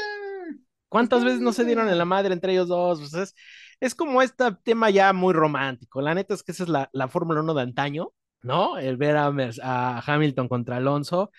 [0.90, 3.00] ¿Cuántas está veces no se dieron en la madre entre ellos dos?
[3.00, 3.36] Pues es,
[3.80, 6.02] es como este tema ya muy romántico.
[6.02, 8.78] La neta es que esa es la, la Fórmula 1 de antaño, ¿no?
[8.78, 9.32] El ver a,
[9.64, 11.32] a Hamilton contra Alonso,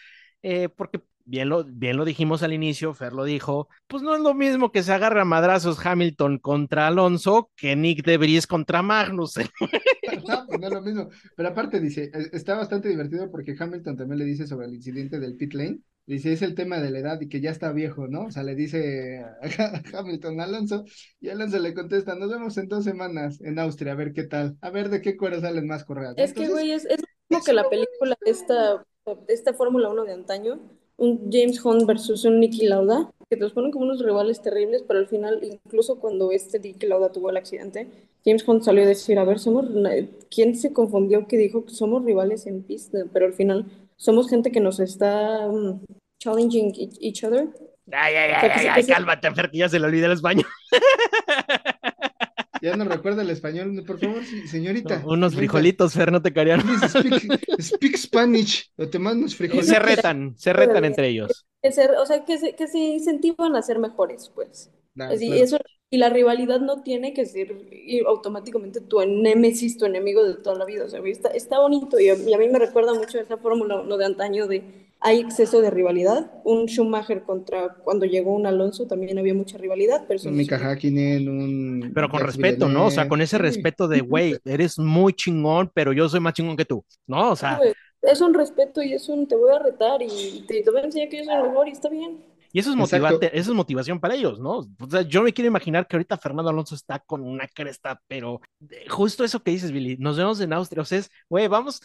[0.42, 4.20] eh, porque bien lo, bien lo dijimos al inicio, Fer lo dijo, pues no es
[4.20, 8.82] lo mismo que se agarre a madrazos Hamilton contra Alonso que Nick de Vries contra
[8.82, 9.34] Magnus.
[10.26, 11.08] No, pues no es lo mismo.
[11.36, 15.36] Pero aparte dice, está bastante divertido porque Hamilton también le dice sobre el incidente del
[15.36, 15.80] pit lane.
[16.06, 18.26] Dice, es el tema de la edad y que ya está viejo, ¿no?
[18.26, 19.38] O sea, le dice a
[19.98, 20.84] Hamilton a Alonso
[21.20, 24.56] y Alonso le contesta, nos vemos en dos semanas en Austria, a ver qué tal,
[24.60, 26.14] a ver de qué cuero salen más correas.
[26.16, 29.88] Es que, güey, es, es lo mismo que la película de esta, de esta Fórmula
[29.88, 30.60] 1 de antaño,
[30.96, 34.82] un James Hunt versus un Nicky Lauda, que te los ponen como unos rivales terribles,
[34.86, 37.88] pero al final, incluso cuando este Nicky Lauda tuvo el accidente,
[38.24, 39.66] James Hunt salió a decir, a ver, somos,
[40.30, 42.98] ¿quién se confundió que dijo que somos rivales en pista?
[43.12, 43.66] Pero al final
[43.96, 45.80] somos gente que nos está um,
[46.22, 47.48] challenging each- other.
[47.92, 50.46] Ay, ay, O sea, ay, se- cálmate, Fer, que ya se le el español.
[52.64, 55.02] ya no recuerda el español, por favor, señorita.
[55.06, 56.62] Unos frijolitos, Fer, no te carían.
[56.62, 59.68] please speak, speak Spanish, o te mando unos frijolitos.
[59.68, 61.46] Se retan, se retan entre ellos.
[61.62, 64.70] O sea, que se, que se incentivan a ser mejores, pues.
[64.98, 65.42] Ah, Así, claro.
[65.44, 65.58] eso,
[65.90, 67.54] y la rivalidad no tiene que ser
[68.06, 70.84] automáticamente tu némesis, tu enemigo de toda la vida.
[70.84, 73.82] O sea, está, está bonito y a, y a mí me recuerda mucho esa fórmula
[73.84, 74.64] no de antaño de
[75.00, 76.32] hay exceso de rivalidad.
[76.44, 81.28] Un Schumacher contra cuando llegó un Alonso también había mucha rivalidad, pero Un Mika Hakkinen,
[81.28, 82.86] un Pero con respeto, ¿no?
[82.86, 86.56] O sea, con ese respeto de, güey, eres muy chingón, pero yo soy más chingón
[86.56, 87.32] que tú, ¿no?
[87.32, 87.60] O sea,
[88.00, 90.84] es un respeto y es un te voy a retar y te, te voy a
[90.84, 92.33] enseñar que yo soy el mejor y está bien.
[92.54, 94.58] Y eso es motivante, eso es motivación para ellos, ¿no?
[94.78, 98.40] O sea, yo me quiero imaginar que ahorita Fernando Alonso está con una cresta, pero
[98.70, 101.82] eh, justo eso que dices, Billy, nos vemos en Austria, o sea, es, güey, vamos,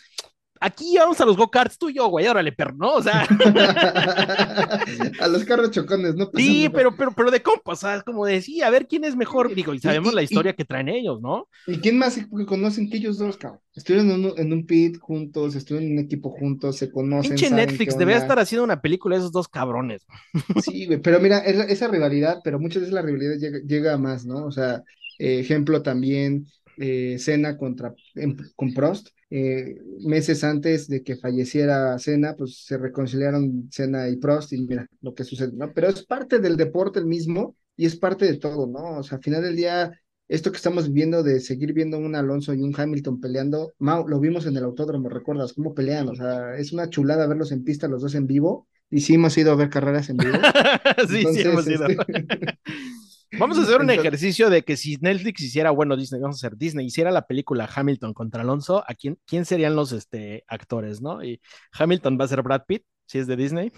[0.60, 2.94] aquí vamos a los go-karts tú y yo, güey, órale, perro, ¿no?
[2.96, 3.26] O sea,
[5.20, 6.30] a los carros chocones, ¿no?
[6.36, 9.04] sí, pero, pero, pero de compa, o sea, es como de, sí, a ver quién
[9.04, 11.48] es mejor, digo, y sabemos y- la y- historia que traen ellos, ¿no?
[11.68, 13.60] ¿Y quién más conocen que ellos dos, cabrón?
[13.74, 17.32] Estuvieron en un, en un pit juntos, estuvieron en un equipo juntos, se conocen.
[17.32, 18.18] Pinche Netflix, onda.
[18.18, 20.06] estar haciendo una película de esos dos cabrones.
[20.64, 23.98] Sí, güey, pero mira, esa, esa rivalidad, pero muchas veces la rivalidad llega, llega a
[23.98, 24.46] más, ¿no?
[24.46, 24.84] O sea,
[25.18, 26.46] eh, ejemplo también,
[26.78, 29.10] eh, Senna contra, en- con Prost.
[29.30, 34.88] Eh, meses antes de que falleciera Senna, pues se reconciliaron Senna y Prost y mira
[35.02, 35.72] lo que sucede, ¿no?
[35.74, 38.98] Pero es parte del deporte el mismo y es parte de todo, ¿no?
[39.00, 39.92] O sea, al final del día,
[40.28, 44.20] esto que estamos viviendo de seguir viendo un Alonso y un Hamilton peleando, Mau, lo
[44.20, 46.10] vimos en el autódromo, ¿recuerdas cómo pelean?
[46.10, 49.38] O sea, es una chulada verlos en pista los dos en vivo y sí hemos
[49.38, 50.42] ido a ver carreras en vivo.
[51.08, 51.88] sí, sí, Entonces, hemos ido.
[51.88, 51.98] este,
[53.38, 56.48] Vamos a hacer un Entonces- ejercicio de que si Netflix hiciera, bueno, Disney, vamos a
[56.48, 61.02] hacer Disney, hiciera la película Hamilton contra Alonso, ¿a quién, quién serían los este, actores,
[61.02, 61.24] no?
[61.24, 61.40] Y
[61.74, 63.72] Hamilton va a ser Brad Pitt, si es de Disney.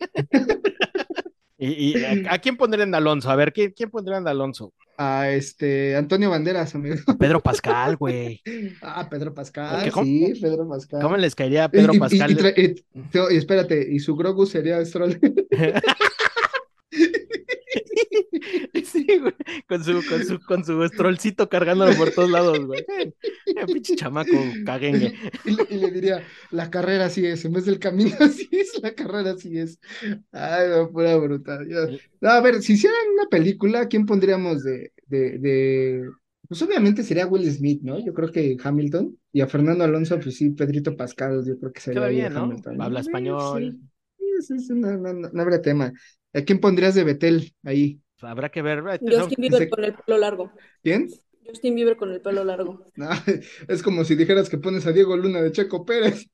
[1.58, 3.30] y, y ¿a, a quién pondrían de Alonso?
[3.30, 4.72] A ver, ¿quién, quién pondrían de Alonso?
[4.96, 6.94] a este Antonio Banderas, amigo.
[7.18, 8.40] Pedro Pascal, güey.
[8.80, 11.02] Ah, Pedro Pascal, Porque ¿cómo- sí, Pedro Pascal.
[11.02, 12.30] ¿Cómo les caería a Pedro y- Pascal?
[12.30, 15.18] y tra- y- no, y espérate, y su Grogu sería Stroll.
[18.84, 19.32] Sí, güey,
[19.74, 22.84] con su, con su, con su estrolcito cargándolo por todos lados, güey.
[23.56, 25.14] Eh, pinche chamaco caguengue.
[25.44, 28.72] Y le, y le diría, la carrera así es, en vez del camino así es,
[28.82, 29.78] la carrera así es.
[30.32, 31.68] Ay, no, pura brutal.
[31.68, 31.86] Yo-
[32.20, 36.10] No, a ver, si hicieran una película, ¿quién pondríamos de, de, de...
[36.48, 37.98] Pues obviamente sería Will Smith, ¿no?
[38.04, 39.16] Yo creo que Hamilton.
[39.32, 42.36] Y a Fernando Alonso, pues sí, Pedrito Pascal, yo creo que sería bien.
[42.36, 42.80] Hamilton.
[42.80, 43.78] Habla español.
[44.18, 45.92] Sí, sí, sí, no, no, no, no habría tema.
[46.32, 48.00] ¿A quién pondrías de Betel ahí?
[48.20, 48.82] Habrá que ver.
[48.90, 50.52] eh, Justin Bieber con el pelo largo.
[50.82, 51.08] ¿Quién?
[51.46, 52.86] Justin Bieber con el pelo largo.
[52.96, 53.08] No,
[53.68, 56.26] es como si dijeras que pones a Diego Luna de Checo Pérez.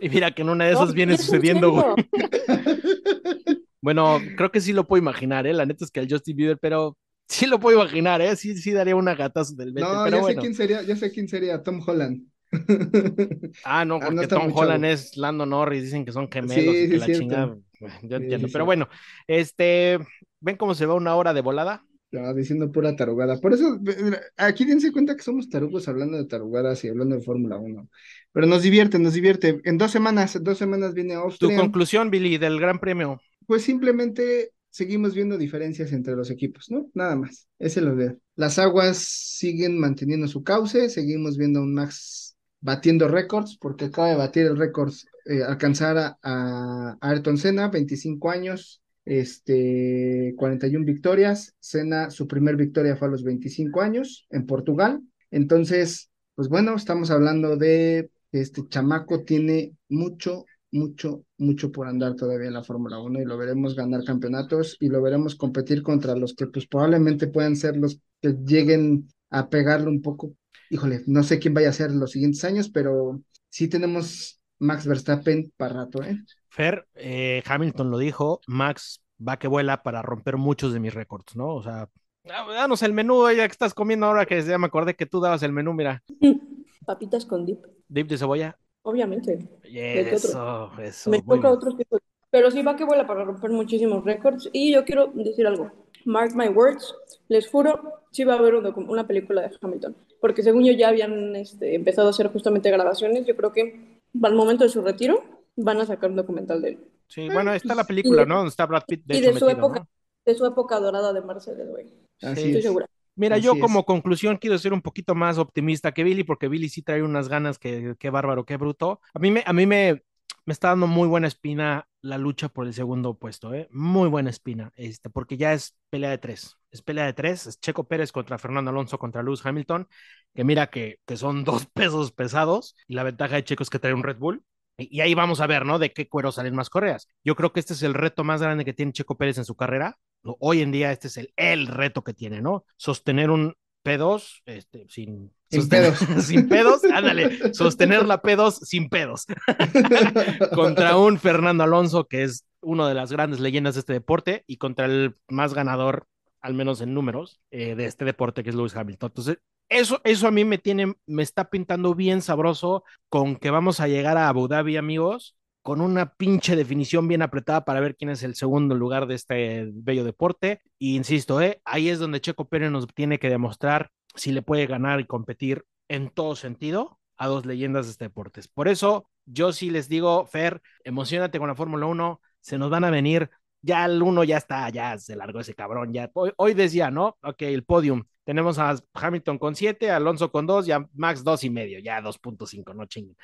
[0.00, 1.84] Y mira que en una de esas No, viene sucediendo, güey.
[3.80, 5.52] Bueno, creo que sí lo puedo imaginar, ¿eh?
[5.52, 6.96] La neta es que el Justin Bieber, pero
[7.28, 8.36] sí lo puedo imaginar, ¿eh?
[8.36, 11.10] Sí, sí daría una gatazo del Betel, No, pero ya sé quién sería, ya sé
[11.10, 12.26] quién sería, Tom Holland.
[13.64, 14.94] Ah, no, Ah, no porque está Tom Holland chavo.
[14.94, 17.22] es Lando Norris, dicen que son gemelos Sí, y que sí, la cierto.
[17.22, 17.56] chingada.
[18.02, 18.88] Yo Sí, entiendo, sí, pero bueno,
[19.26, 19.98] este,
[20.42, 21.84] ¿ven cómo se va una hora de volada?
[22.10, 23.40] No, diciendo pura tarugada.
[23.40, 27.22] Por eso, mira, aquí dense cuenta que somos tarugos hablando de tarugadas y hablando de
[27.22, 27.88] Fórmula 1.
[28.32, 29.60] Pero nos divierte, nos divierte.
[29.64, 31.54] En dos semanas, en dos semanas viene Tu Austria.
[31.54, 33.20] conclusión, Billy, del Gran Premio.
[33.46, 36.90] Pues simplemente seguimos viendo diferencias entre los equipos, ¿no?
[36.94, 37.48] Nada más.
[37.58, 38.18] Ese lo veo.
[38.36, 44.08] Las aguas siguen manteniendo su cauce, seguimos viendo a un Max batiendo récords, porque acaba
[44.10, 44.92] de batir el récord,
[45.26, 51.54] eh, alcanzar a, a Ayrton Senna, 25 años, este, 41 victorias.
[51.60, 55.00] Senna, su primer victoria fue a los 25 años en Portugal.
[55.30, 62.48] Entonces, pues bueno, estamos hablando de este chamaco tiene mucho, mucho, mucho por andar todavía
[62.48, 66.34] en la Fórmula 1 y lo veremos ganar campeonatos y lo veremos competir contra los
[66.34, 70.34] que pues probablemente puedan ser los que lleguen a pegarle un poco.
[70.70, 75.52] Híjole, no sé quién vaya a ser los siguientes años, pero sí tenemos Max Verstappen
[75.56, 76.18] para rato, ¿eh?
[76.48, 81.34] Fer, eh, Hamilton lo dijo, Max va que vuela para romper muchos de mis récords,
[81.36, 81.54] ¿no?
[81.54, 81.88] O sea,
[82.30, 85.20] ah, danos el menú, ya que estás comiendo ahora que ya me acordé que tú
[85.20, 86.02] dabas el menú, mira,
[86.86, 88.58] Papitas con dip, dip de cebolla.
[88.82, 89.38] obviamente.
[89.62, 91.10] qué Eso, eso.
[91.10, 91.98] Me toca otro tipo.
[92.30, 94.48] Pero sí va que vuela para romper muchísimos récords.
[94.52, 95.70] Y yo quiero decir algo.
[96.04, 96.94] Mark my words.
[97.28, 99.94] Les juro, sí va a haber una película de Hamilton.
[100.20, 103.26] Porque según yo ya habían este, empezado a hacer justamente grabaciones.
[103.26, 103.91] Yo creo que
[104.22, 105.22] al momento de su retiro
[105.56, 106.78] van a sacar un documental de él.
[107.08, 108.36] Sí, bueno, está la película, de- ¿no?
[108.36, 109.88] Donde está Brad Pitt, de y hecho, de su metido, época, ¿no?
[110.24, 111.92] de su época dorada de Mercedes, güey.
[112.22, 112.40] Así Sí.
[112.48, 112.62] Estoy es.
[112.62, 112.86] segura.
[113.14, 113.60] Mira, Así yo es.
[113.60, 117.28] como conclusión quiero ser un poquito más optimista que Billy, porque Billy sí trae unas
[117.28, 119.00] ganas que, qué bárbaro, qué bruto.
[119.14, 120.02] A mí me, a mí me,
[120.46, 123.68] me está dando muy buena espina la lucha por el segundo puesto, ¿eh?
[123.70, 126.56] Muy buena espina, este, porque ya es pelea de tres.
[126.72, 129.86] Es pelea de tres, es Checo Pérez contra Fernando Alonso contra Lewis Hamilton,
[130.34, 133.78] que mira que, que son dos pesos pesados, y la ventaja de Checo es que
[133.78, 134.44] trae un Red Bull.
[134.78, 135.78] Y y ahí vamos a ver, ¿no?
[135.78, 137.06] De qué cuero salen más correas.
[137.22, 139.54] Yo creo que este es el reto más grande que tiene Checo Pérez en su
[139.54, 139.98] carrera.
[140.22, 142.64] Hoy en día este es el, el reto que tiene, ¿no?
[142.76, 143.54] Sostener un
[143.84, 145.98] P2 este, sin, Sin pedos.
[146.24, 149.26] sin pedos, ándale, sostener la P2 sin pedos.
[150.54, 154.56] contra un Fernando Alonso, que es una de las grandes leyendas de este deporte, y
[154.56, 156.06] contra el más ganador,
[156.42, 159.10] al menos en números, eh, de este deporte, que es Lewis Hamilton.
[159.10, 159.38] Entonces,
[159.68, 163.88] eso, eso a mí me tiene, me está pintando bien sabroso con que vamos a
[163.88, 168.22] llegar a Abu Dhabi, amigos, con una pinche definición bien apretada para ver quién es
[168.22, 170.60] el segundo lugar de este bello deporte.
[170.78, 174.66] Y insisto, eh, ahí es donde Checo Pérez nos tiene que demostrar si le puede
[174.66, 178.40] ganar y competir en todo sentido a dos leyendas de este deporte.
[178.52, 182.84] Por eso, yo sí les digo, Fer, emocionate con la Fórmula 1, se nos van
[182.84, 183.30] a venir.
[183.62, 185.92] Ya el uno ya está, ya se largó ese cabrón.
[185.92, 186.10] Ya.
[186.14, 187.16] Hoy, hoy decía, ¿no?
[187.22, 188.02] Ok, el podium.
[188.24, 192.00] Tenemos a Hamilton con 7, Alonso con 2 y a Max 2 y medio, ya
[192.00, 193.16] 2.5, no chinguen.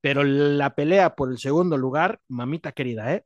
[0.00, 3.24] Pero la pelea por el segundo lugar, mamita querida, ¿eh?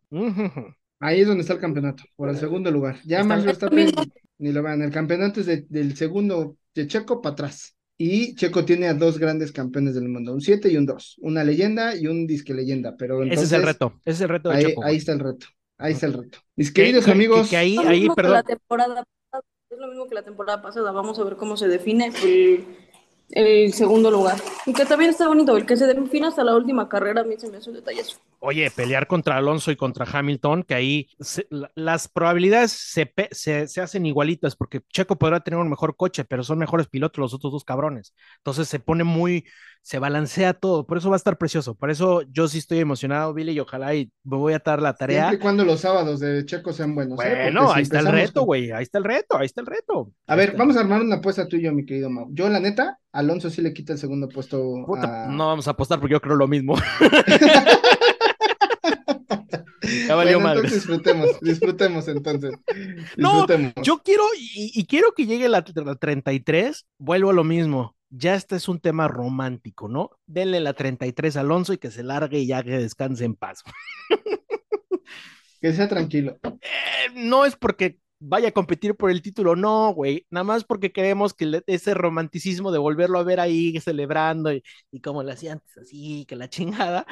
[1.01, 2.97] Ahí es donde está el campeonato, por el segundo lugar.
[3.05, 3.91] Ya Está- Max Verstappen
[4.39, 4.83] ni lo vean.
[4.83, 7.75] El campeonato es de- del segundo de Checo para atrás.
[7.97, 11.16] Y Checo tiene a dos grandes campeones del mundo, un 7 y un 2.
[11.21, 12.95] Una leyenda y un disque leyenda.
[12.97, 14.85] Pero Ese es el reto, ese es el reto de Ahí, Checo.
[14.85, 15.47] ahí está el reto.
[15.79, 16.39] Ahí está el reto.
[16.57, 18.35] Mis Que- queridos que- amigos, que ahí, Es lo ahí, mismo que perdón.
[18.37, 18.95] la temporada
[19.31, 19.45] pasada.
[19.70, 20.91] Es lo mismo que la temporada pasada.
[20.93, 22.64] Vamos a ver cómo se define el,
[23.31, 24.37] el segundo lugar.
[24.66, 27.37] Y que también está bonito, el que se define hasta la última carrera, a mí
[27.39, 28.18] se me hace un detallazo.
[28.41, 33.66] Oye, pelear contra Alonso y contra Hamilton, que ahí se- la- las probabilidades se, se,
[33.66, 37.34] se hacen igualitas, porque Checo podrá tener un mejor coche, pero son mejores pilotos los
[37.34, 38.14] otros dos cabrones.
[38.39, 39.45] Entonces se pone muy,
[39.82, 41.74] se balancea todo, por eso va a estar precioso.
[41.74, 44.95] Por eso yo sí estoy emocionado, Billy, y ojalá y me voy a dar la
[44.95, 45.22] tarea.
[45.22, 47.18] Siempre y cuando los sábados de Checo sean buenos.
[47.24, 47.39] ¿eh?
[47.43, 49.66] Bueno, si ahí está el reto, con- güey, ahí está el reto, ahí está el
[49.66, 50.12] reto.
[50.28, 50.59] A Ahí ver, está.
[50.59, 52.28] vamos a armar una apuesta tú y yo, mi querido Mau.
[52.30, 55.28] Yo, la neta, Alonso sí le quita el segundo puesto Puta, a...
[55.28, 56.76] no vamos a apostar porque yo creo lo mismo.
[60.07, 60.59] ya valió Bueno, madre.
[60.61, 62.53] entonces disfrutemos, disfrutemos entonces.
[63.16, 63.72] No, Disfrutemos.
[63.82, 67.97] Yo quiero, y, y quiero que llegue la, la 33, vuelvo a lo mismo.
[68.11, 70.11] Ya este es un tema romántico, ¿no?
[70.26, 73.62] Denle la 33 a Alonso y que se largue y ya que descanse en paz.
[75.61, 76.39] Que sea tranquilo.
[76.45, 80.24] Eh, no es porque vaya a competir por el título, no, güey.
[80.30, 84.62] Nada más porque queremos que le- ese romanticismo de volverlo a ver ahí celebrando y,
[84.93, 87.07] y como lo hacía antes, así, que la chingada.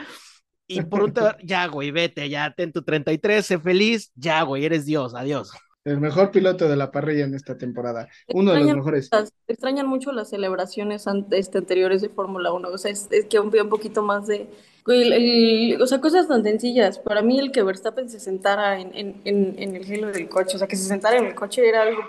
[0.68, 1.12] Y por un
[1.44, 5.52] ya, güey, vete, ya ten tu 33, sé feliz, ya, güey, eres Dios, adiós.
[5.84, 8.08] El mejor piloto de la parrilla en esta temporada.
[8.34, 9.08] Uno de los mejores.
[9.12, 12.68] las- extrañan mucho las celebraciones este, anteriores de Fórmula 1.
[12.70, 14.48] O sea, es, es que un, un poquito más de.
[14.88, 16.98] el- el- o sea, cosas tan sencillas.
[16.98, 20.56] Para mí, el que Verstappen se sentara en, en, en, en el hielo del coche,
[20.56, 22.02] o sea, que se sentara en el coche era algo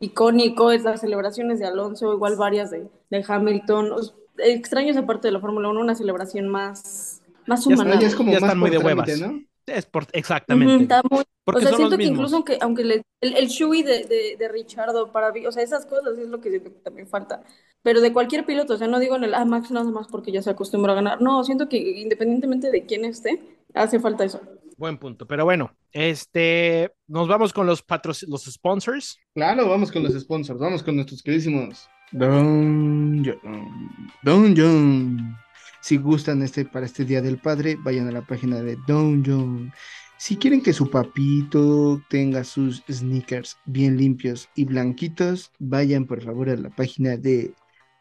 [0.00, 0.72] icónico.
[0.72, 3.92] Es las celebraciones de Alonso, igual varias de, de Hamilton.
[3.92, 7.11] O sea, extraño esa parte de la Fórmula 1, una celebración más,
[7.46, 7.98] más humana.
[8.00, 9.32] Ya es como Ya más están muy de trámite, huevas.
[9.32, 9.42] ¿no?
[9.66, 10.82] Es por, exactamente.
[10.82, 13.46] está muy- Porque o sea, son siento los que incluso aunque, aunque le- el, el
[13.48, 16.72] shui de, de, de Richardo para mí, o sea, esas cosas es lo que siento
[16.72, 17.42] que también falta.
[17.82, 20.32] Pero de cualquier piloto, o sea, no digo en el ah, Max nada más porque
[20.32, 21.20] ya se acostumbró a ganar.
[21.20, 23.40] No, siento que independientemente de quién esté,
[23.74, 24.40] hace falta eso.
[24.76, 25.26] Buen punto.
[25.26, 29.18] Pero bueno, este, nos vamos con los patros, los sponsors.
[29.34, 33.90] Claro, vamos con los sponsors, vamos con nuestros queridísimos Don John.
[34.22, 35.36] Don John.
[35.82, 39.72] Si gustan este para este Día del Padre, vayan a la página de Don John.
[40.16, 46.48] Si quieren que su papito tenga sus sneakers bien limpios y blanquitos, vayan por favor
[46.50, 47.52] a la página de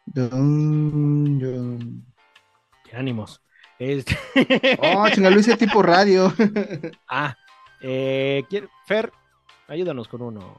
[0.05, 2.05] Don John.
[2.87, 3.41] Qué ánimos.
[3.79, 4.15] Este-
[4.79, 6.31] Oh, chinga, hice tipo radio.
[7.09, 7.35] ah,
[7.81, 9.11] eh, ¿quiere- Fer,
[9.67, 10.55] ayúdanos con uno.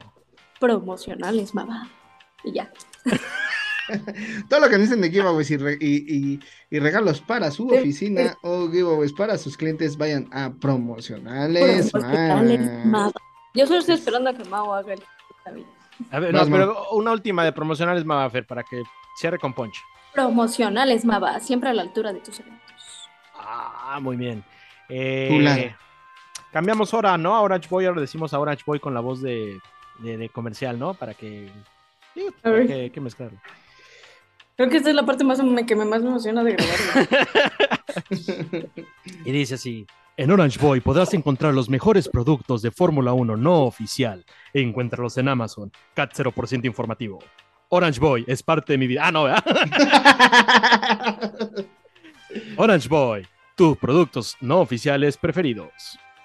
[0.59, 1.89] Promocionales, mamá.
[2.43, 2.69] Y ya.
[4.49, 7.75] Todo lo que dicen de giveaways y, re- y- y- y regalos para su Sí.
[7.77, 11.91] oficina o giveaways para sus clientes, vayan a promocionales.
[13.53, 15.03] Yo solo estoy esperando a que Mau haga el.
[16.11, 18.81] A ver, no, pero una última de promocionales, Mama Fer, para que
[19.19, 19.75] cierre con Punch.
[20.13, 23.09] Promocionales, Mava, siempre a la altura de tus eventos.
[23.35, 24.43] Ah, muy bien.
[24.89, 25.73] Eh,
[26.51, 27.35] cambiamos ahora, ¿no?
[27.35, 29.59] A Orange Boy, ahora decimos a Orange Boy con la voz de,
[29.99, 30.93] de- de comercial, ¿no?
[30.93, 31.49] Para que.
[32.41, 32.67] para ver.
[32.67, 33.37] que, que mezclarlo.
[34.63, 37.09] Creo que esta es la parte más me- que me más me emociona de grabar.
[39.25, 39.85] Y dice así:
[40.15, 44.23] En Orange Boy podrás encontrar los mejores productos de Fórmula 1 no oficial.
[44.53, 45.69] Encuéntralos en Amazon.
[45.93, 47.19] CAT 0% informativo.
[47.67, 49.01] Orange Boy es parte de mi vida.
[49.05, 49.43] Ah, no, ¿verdad?
[52.57, 55.73] Orange Boy, tus productos no oficiales preferidos.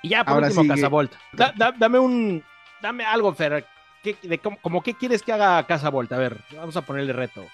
[0.02, 0.74] Y ya por Ahora último, sigue.
[0.76, 1.12] Casabolt.
[1.32, 2.44] Da- da- dame un.
[2.80, 3.66] Dame algo, Fer.
[4.04, 6.12] ¿Qué, de, cómo, como qué quieres que haga Casabolt?
[6.12, 7.44] A ver, vamos a ponerle reto.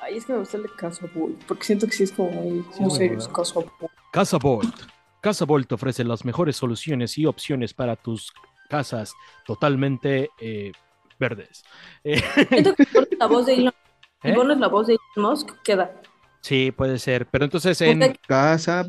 [0.00, 2.30] Ay, es que me gusta el de Casa Bull, porque siento que sí es como
[2.30, 3.18] muy, Sí, muy serio.
[3.32, 3.70] Casa Bull.
[4.12, 4.74] Casabolt.
[5.20, 8.32] Casabolt ofrece las mejores soluciones y opciones para tus
[8.68, 9.12] casas
[9.46, 10.72] totalmente eh,
[11.18, 11.64] verdes.
[12.04, 12.86] Eh, Siento que
[13.18, 13.74] la voz de Elon,
[14.22, 14.34] si ¿Eh?
[14.34, 16.00] pones la voz de Elon Musk, queda.
[16.40, 17.26] sí, puede ser.
[17.26, 18.84] Pero entonces en Porque- Casa.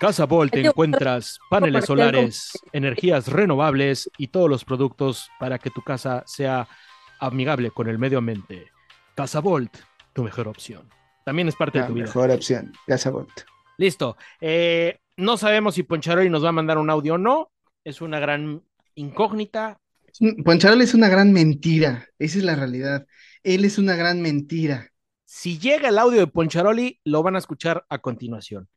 [0.00, 5.82] Casabolt Hay que encuentras paneles solares, energías renovables y todos los productos para que tu
[5.82, 6.66] casa sea
[7.20, 8.66] amigable con el medio ambiente.
[9.14, 9.76] Casabolt,
[10.16, 10.88] tu mejor opción.
[11.26, 12.06] También es parte de tu vida.
[12.06, 12.72] mejor opción.
[13.76, 14.16] Listo.
[14.40, 17.50] Eh, no sabemos si Poncharoli nos va a mandar un audio o no.
[17.84, 18.62] Es una gran
[18.94, 19.78] incógnita.
[20.42, 22.06] Poncharol es una gran mentira.
[22.18, 23.06] Esa es la realidad.
[23.42, 24.88] Él es una gran mentira.
[25.26, 28.68] Si llega el audio de Poncharoli, lo van a escuchar a continuación.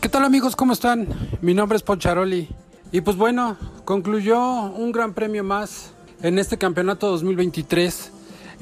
[0.00, 0.56] ¿Qué tal amigos?
[0.56, 1.08] ¿Cómo están?
[1.42, 2.48] Mi nombre es Poncharoli.
[2.90, 8.13] Y pues bueno, concluyó un gran premio más en este campeonato 2023,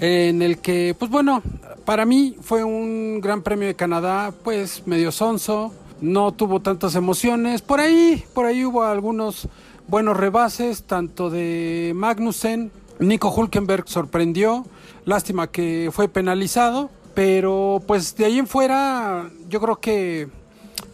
[0.03, 1.45] en el que, pues bueno,
[1.85, 7.63] para mí fue un gran premio de Canadá, pues medio sonso, no tuvo tantas emociones.
[7.63, 9.47] Por ahí, por ahí hubo algunos
[9.87, 14.67] buenos rebases, tanto de Magnussen, Nico Hulkenberg sorprendió,
[15.05, 20.27] lástima que fue penalizado, pero pues de ahí en fuera yo creo que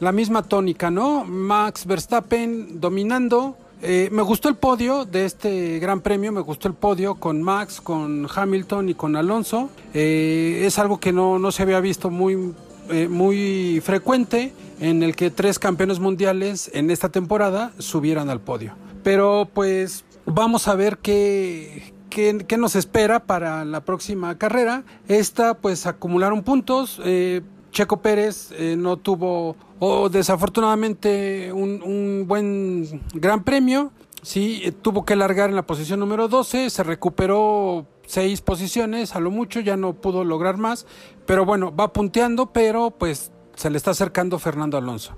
[0.01, 1.25] la misma tónica, ¿no?
[1.25, 3.57] Max Verstappen dominando.
[3.81, 7.81] Eh, me gustó el podio de este gran premio, me gustó el podio con Max,
[7.81, 9.71] con Hamilton y con Alonso.
[9.95, 12.55] Eh, es algo que no, no se había visto muy,
[12.91, 18.75] eh, muy frecuente en el que tres campeones mundiales en esta temporada subieran al podio.
[19.05, 24.83] Pero pues vamos a ver qué, qué, nos espera para la próxima carrera.
[25.07, 27.01] Esta pues acumularon puntos.
[27.05, 27.43] eh,
[27.79, 33.93] Checo Pérez eh, no tuvo, o desafortunadamente, un, buen gran premio.
[34.21, 39.21] Sí, eh, tuvo que largar en la posición número 12, se recuperó seis posiciones, a
[39.21, 40.87] lo mucho, ya no pudo lograr más,
[41.25, 45.15] pero bueno, va punteando, pero pues se le está acercando Fernando Alonso.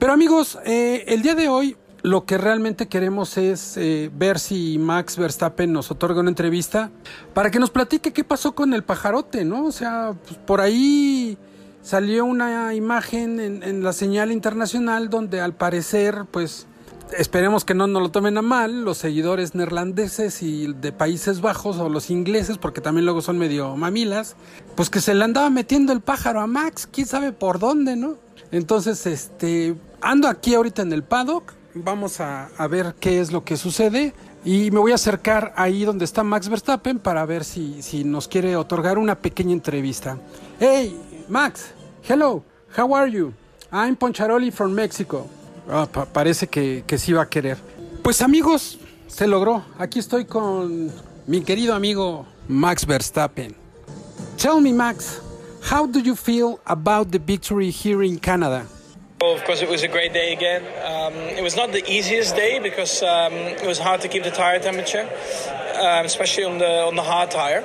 [0.00, 4.76] Pero amigos, eh, el día de hoy lo que realmente queremos es eh, ver si
[4.76, 6.90] Max Verstappen nos otorga una entrevista
[7.32, 9.66] para que nos platique qué pasó con el pajarote, ¿no?
[9.66, 11.38] O sea, pues, por ahí
[11.82, 16.66] salió una imagen en, la señal internacional donde al parecer, pues,
[17.18, 21.76] esperemos que no nos lo tomen a mal, los seguidores neerlandeses y de Países Bajos
[21.78, 24.36] o los ingleses, porque también luego son medio mamilas,
[24.76, 28.16] pues que se le andaba metiendo el pájaro a Max, quién sabe por dónde, ¿no?
[28.52, 33.44] Entonces, este, ando aquí ahorita en el paddock, vamos a, a ver qué es lo
[33.44, 34.14] que sucede.
[34.44, 38.26] Y me voy a acercar ahí donde está Max Verstappen para ver si, si nos
[38.26, 40.18] quiere otorgar una pequeña entrevista.
[40.58, 40.98] Hey,
[41.32, 41.72] Max,
[42.02, 42.44] hello,
[42.76, 43.32] how are you?
[43.72, 45.30] I'm Poncharoli from Mexico.
[45.66, 47.56] Ah, pa- parece que, que sí va a querer.
[48.02, 48.78] Pues amigos,
[49.08, 49.64] se logró.
[49.78, 50.92] Aquí estoy con
[51.26, 53.54] mi querido amigo Max Verstappen.
[54.36, 55.22] Tell me, Max,
[55.70, 58.66] how do you feel about the victory here in Canada?
[59.22, 60.62] Well, of course, it was a great day again.
[60.82, 64.32] Um, it was not the easiest day because um, it was hard to keep the
[64.32, 65.08] tire temperature,
[65.78, 67.62] um, especially on the on the hard tire.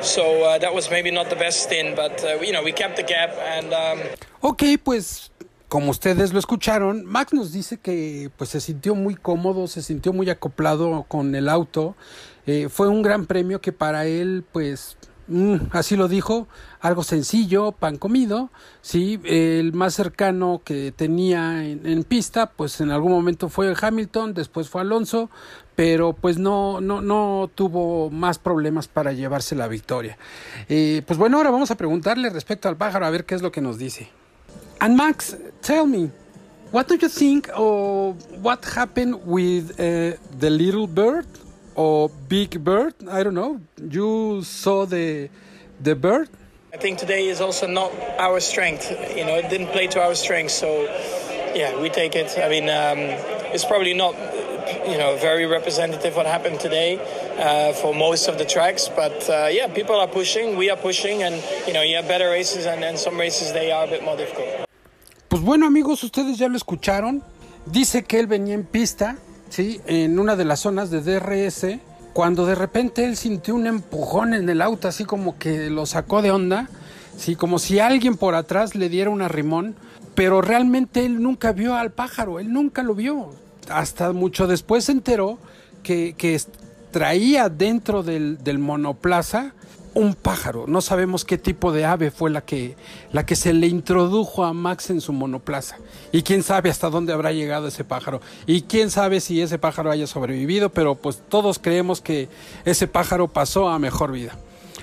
[0.00, 2.96] So uh, that was maybe not the best thing, but uh, you know we kept
[2.96, 3.74] the gap and.
[3.74, 4.00] Um,
[4.40, 5.30] Ok, pues
[5.68, 10.14] como ustedes lo escucharon, Max nos dice que pues se sintió muy cómodo, se sintió
[10.14, 11.96] muy acoplado con el auto.
[12.46, 14.96] Eh, fue un gran premio que para él pues
[15.28, 16.46] mm, así lo dijo,
[16.80, 18.50] algo sencillo, pan comido,
[18.80, 24.68] sí, el más cercano que tenía en, pista, pues en algún momento fue Hamilton, después
[24.68, 25.30] fue Alonso,
[25.76, 30.18] pero pues no, no, no tuvo más problemas para llevarse la victoria.
[30.68, 33.50] Eh, pues bueno, ahora vamos a preguntarle respecto al pájaro a ver qué es lo
[33.50, 34.10] que nos dice.
[34.80, 36.10] And Max, tell me,
[36.72, 41.26] what do you think of what happened with uh, the little bird
[41.74, 42.94] or big bird?
[43.10, 43.60] I don't know.
[43.90, 45.28] You saw the
[45.80, 46.28] the bird.
[46.72, 48.90] I think today is also not our strength.
[49.16, 50.50] You know, it didn't play to our strength.
[50.50, 50.88] So,
[51.54, 52.36] yeah, we take it.
[52.36, 52.98] I mean, um,
[53.54, 54.14] it's probably not,
[54.84, 56.98] you know, very representative what happened today
[57.38, 58.88] uh, for most of the tracks.
[58.88, 60.56] But uh, yeah, people are pushing.
[60.56, 63.70] We are pushing, and you know, you have better races, and then some races they
[63.70, 64.66] are a bit more difficult.
[65.28, 67.22] Pues bueno, amigos, ustedes ya lo escucharon.
[67.66, 69.16] Dice que él venía en pista,
[69.58, 71.78] en una de las zonas de DRS,
[72.12, 76.22] cuando de repente él sintió un empujón en el auto, así como que lo sacó
[76.22, 76.68] de onda,
[77.16, 79.74] sí, como si alguien por atrás le diera un arrimón,
[80.14, 83.30] pero realmente él nunca vio al pájaro, él nunca lo vio.
[83.68, 85.38] Hasta mucho después se enteró
[85.82, 86.40] que,
[86.90, 89.52] traía dentro del, del monoplaza
[89.94, 90.64] un pájaro.
[90.66, 92.76] No sabemos qué tipo de ave fue la que,
[93.12, 95.76] la que se le introdujo a Max en su monoplaza.
[96.12, 98.20] Y quién sabe hasta dónde habrá llegado ese pájaro.
[98.46, 102.28] Y quién sabe si ese pájaro haya sobrevivido, pero pues todos creemos que
[102.64, 104.36] ese pájaro pasó a mejor vida.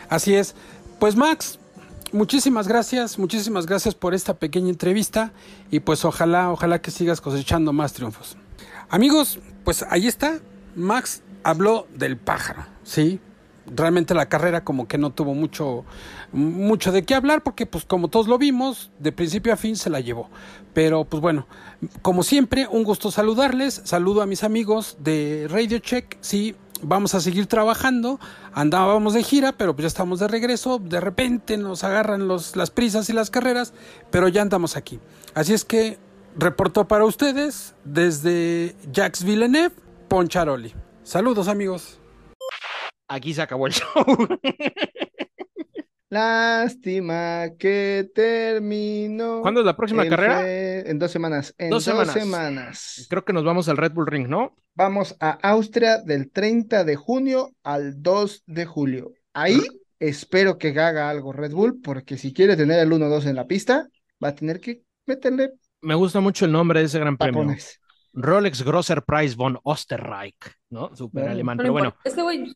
[0.09, 0.55] Así es.
[0.99, 1.59] Pues Max,
[2.11, 5.33] muchísimas gracias, muchísimas gracias por esta pequeña entrevista
[5.71, 8.37] y pues ojalá, ojalá que sigas cosechando más triunfos.
[8.89, 10.39] Amigos, pues ahí está.
[10.75, 13.19] Max habló del pájaro, ¿sí?
[13.73, 15.85] Realmente la carrera como que no tuvo mucho,
[16.33, 19.89] mucho de qué hablar porque pues como todos lo vimos, de principio a fin se
[19.89, 20.29] la llevó.
[20.73, 21.47] Pero pues bueno,
[22.01, 23.81] como siempre, un gusto saludarles.
[23.85, 28.19] Saludo a mis amigos de Radio Check, sí, vamos a seguir trabajando.
[28.53, 30.79] Andábamos de gira, pero pues ya estamos de regreso.
[30.79, 33.73] De repente nos agarran los, las prisas y las carreras,
[34.09, 34.99] pero ya andamos aquí.
[35.33, 35.97] Así es que
[36.37, 39.75] reportó para ustedes desde Jacques Villeneuve,
[40.07, 40.73] Poncharoli.
[41.03, 42.00] Saludos amigos.
[43.13, 44.05] Aquí se acabó el show.
[46.09, 49.41] Lástima que terminó.
[49.41, 50.79] ¿Cuándo es la próxima carrera?
[50.81, 51.53] En dos semanas.
[51.57, 53.07] En Dos dos semanas.
[53.09, 54.55] Creo que nos vamos al Red Bull Ring, ¿no?
[54.75, 59.13] Vamos a Austria del 30 de junio al 2 de julio.
[59.33, 59.59] Ahí
[59.99, 63.87] espero que haga algo Red Bull, porque si quiere tener el 1-2 en la pista,
[64.23, 65.51] va a tener que meterle
[65.81, 67.41] Me gusta mucho el nombre de ese gran premio.
[67.41, 67.79] tapones.
[68.13, 70.35] Rolex Grosser Preis von Osterreich,
[70.69, 70.93] ¿no?
[70.95, 71.31] Súper Bueno.
[71.31, 71.57] alemán.
[71.57, 71.95] Pero bueno.
[72.03, 72.53] Este güey,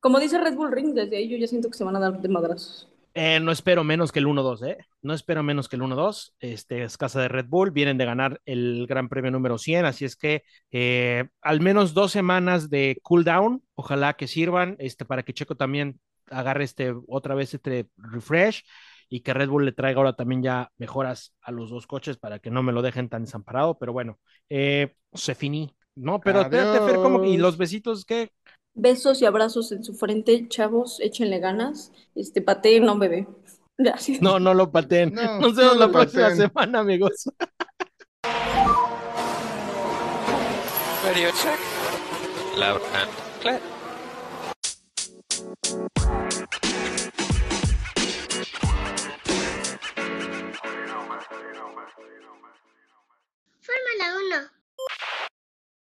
[0.00, 2.20] como dice Red Bull Ring, desde ahí yo ya siento que se van a dar
[2.20, 2.88] de madrazos.
[3.14, 4.76] eh, no espero menos que el 1-2, ¿eh?
[5.00, 6.34] No espero menos que el 1-2.
[6.38, 7.70] Este es casa de Red Bull.
[7.70, 9.86] Vienen de ganar el Gran Premio número 100.
[9.86, 13.62] Así es que eh, al menos dos semanas de cooldown.
[13.74, 15.98] Ojalá que sirvan este, para que Checo también
[16.30, 18.64] agarre este, otra vez este refresh.
[19.08, 22.38] y que Red Bull le traiga ahora también ya mejoras a los dos coches para
[22.40, 24.18] que no me lo dejen tan desamparado, pero bueno,
[24.50, 25.74] eh, se finí.
[25.94, 27.24] No, pero espérate, Fer, ¿cómo?
[27.24, 28.30] ¿y los besitos qué?
[28.78, 31.92] Besos y abrazos en su frente, chavos, échenle ganas.
[32.14, 33.26] Este, pateen, no bebé.
[33.78, 34.20] Gracias.
[34.20, 35.14] No, no lo pateen.
[35.14, 36.36] No, Nos vemos no la lo próxima pateen.
[36.48, 37.24] semana, amigos.
[41.04, 41.58] Radio check.
[42.58, 43.10] Loud and
[43.40, 43.60] clear.
[53.60, 54.55] Fórmula 1.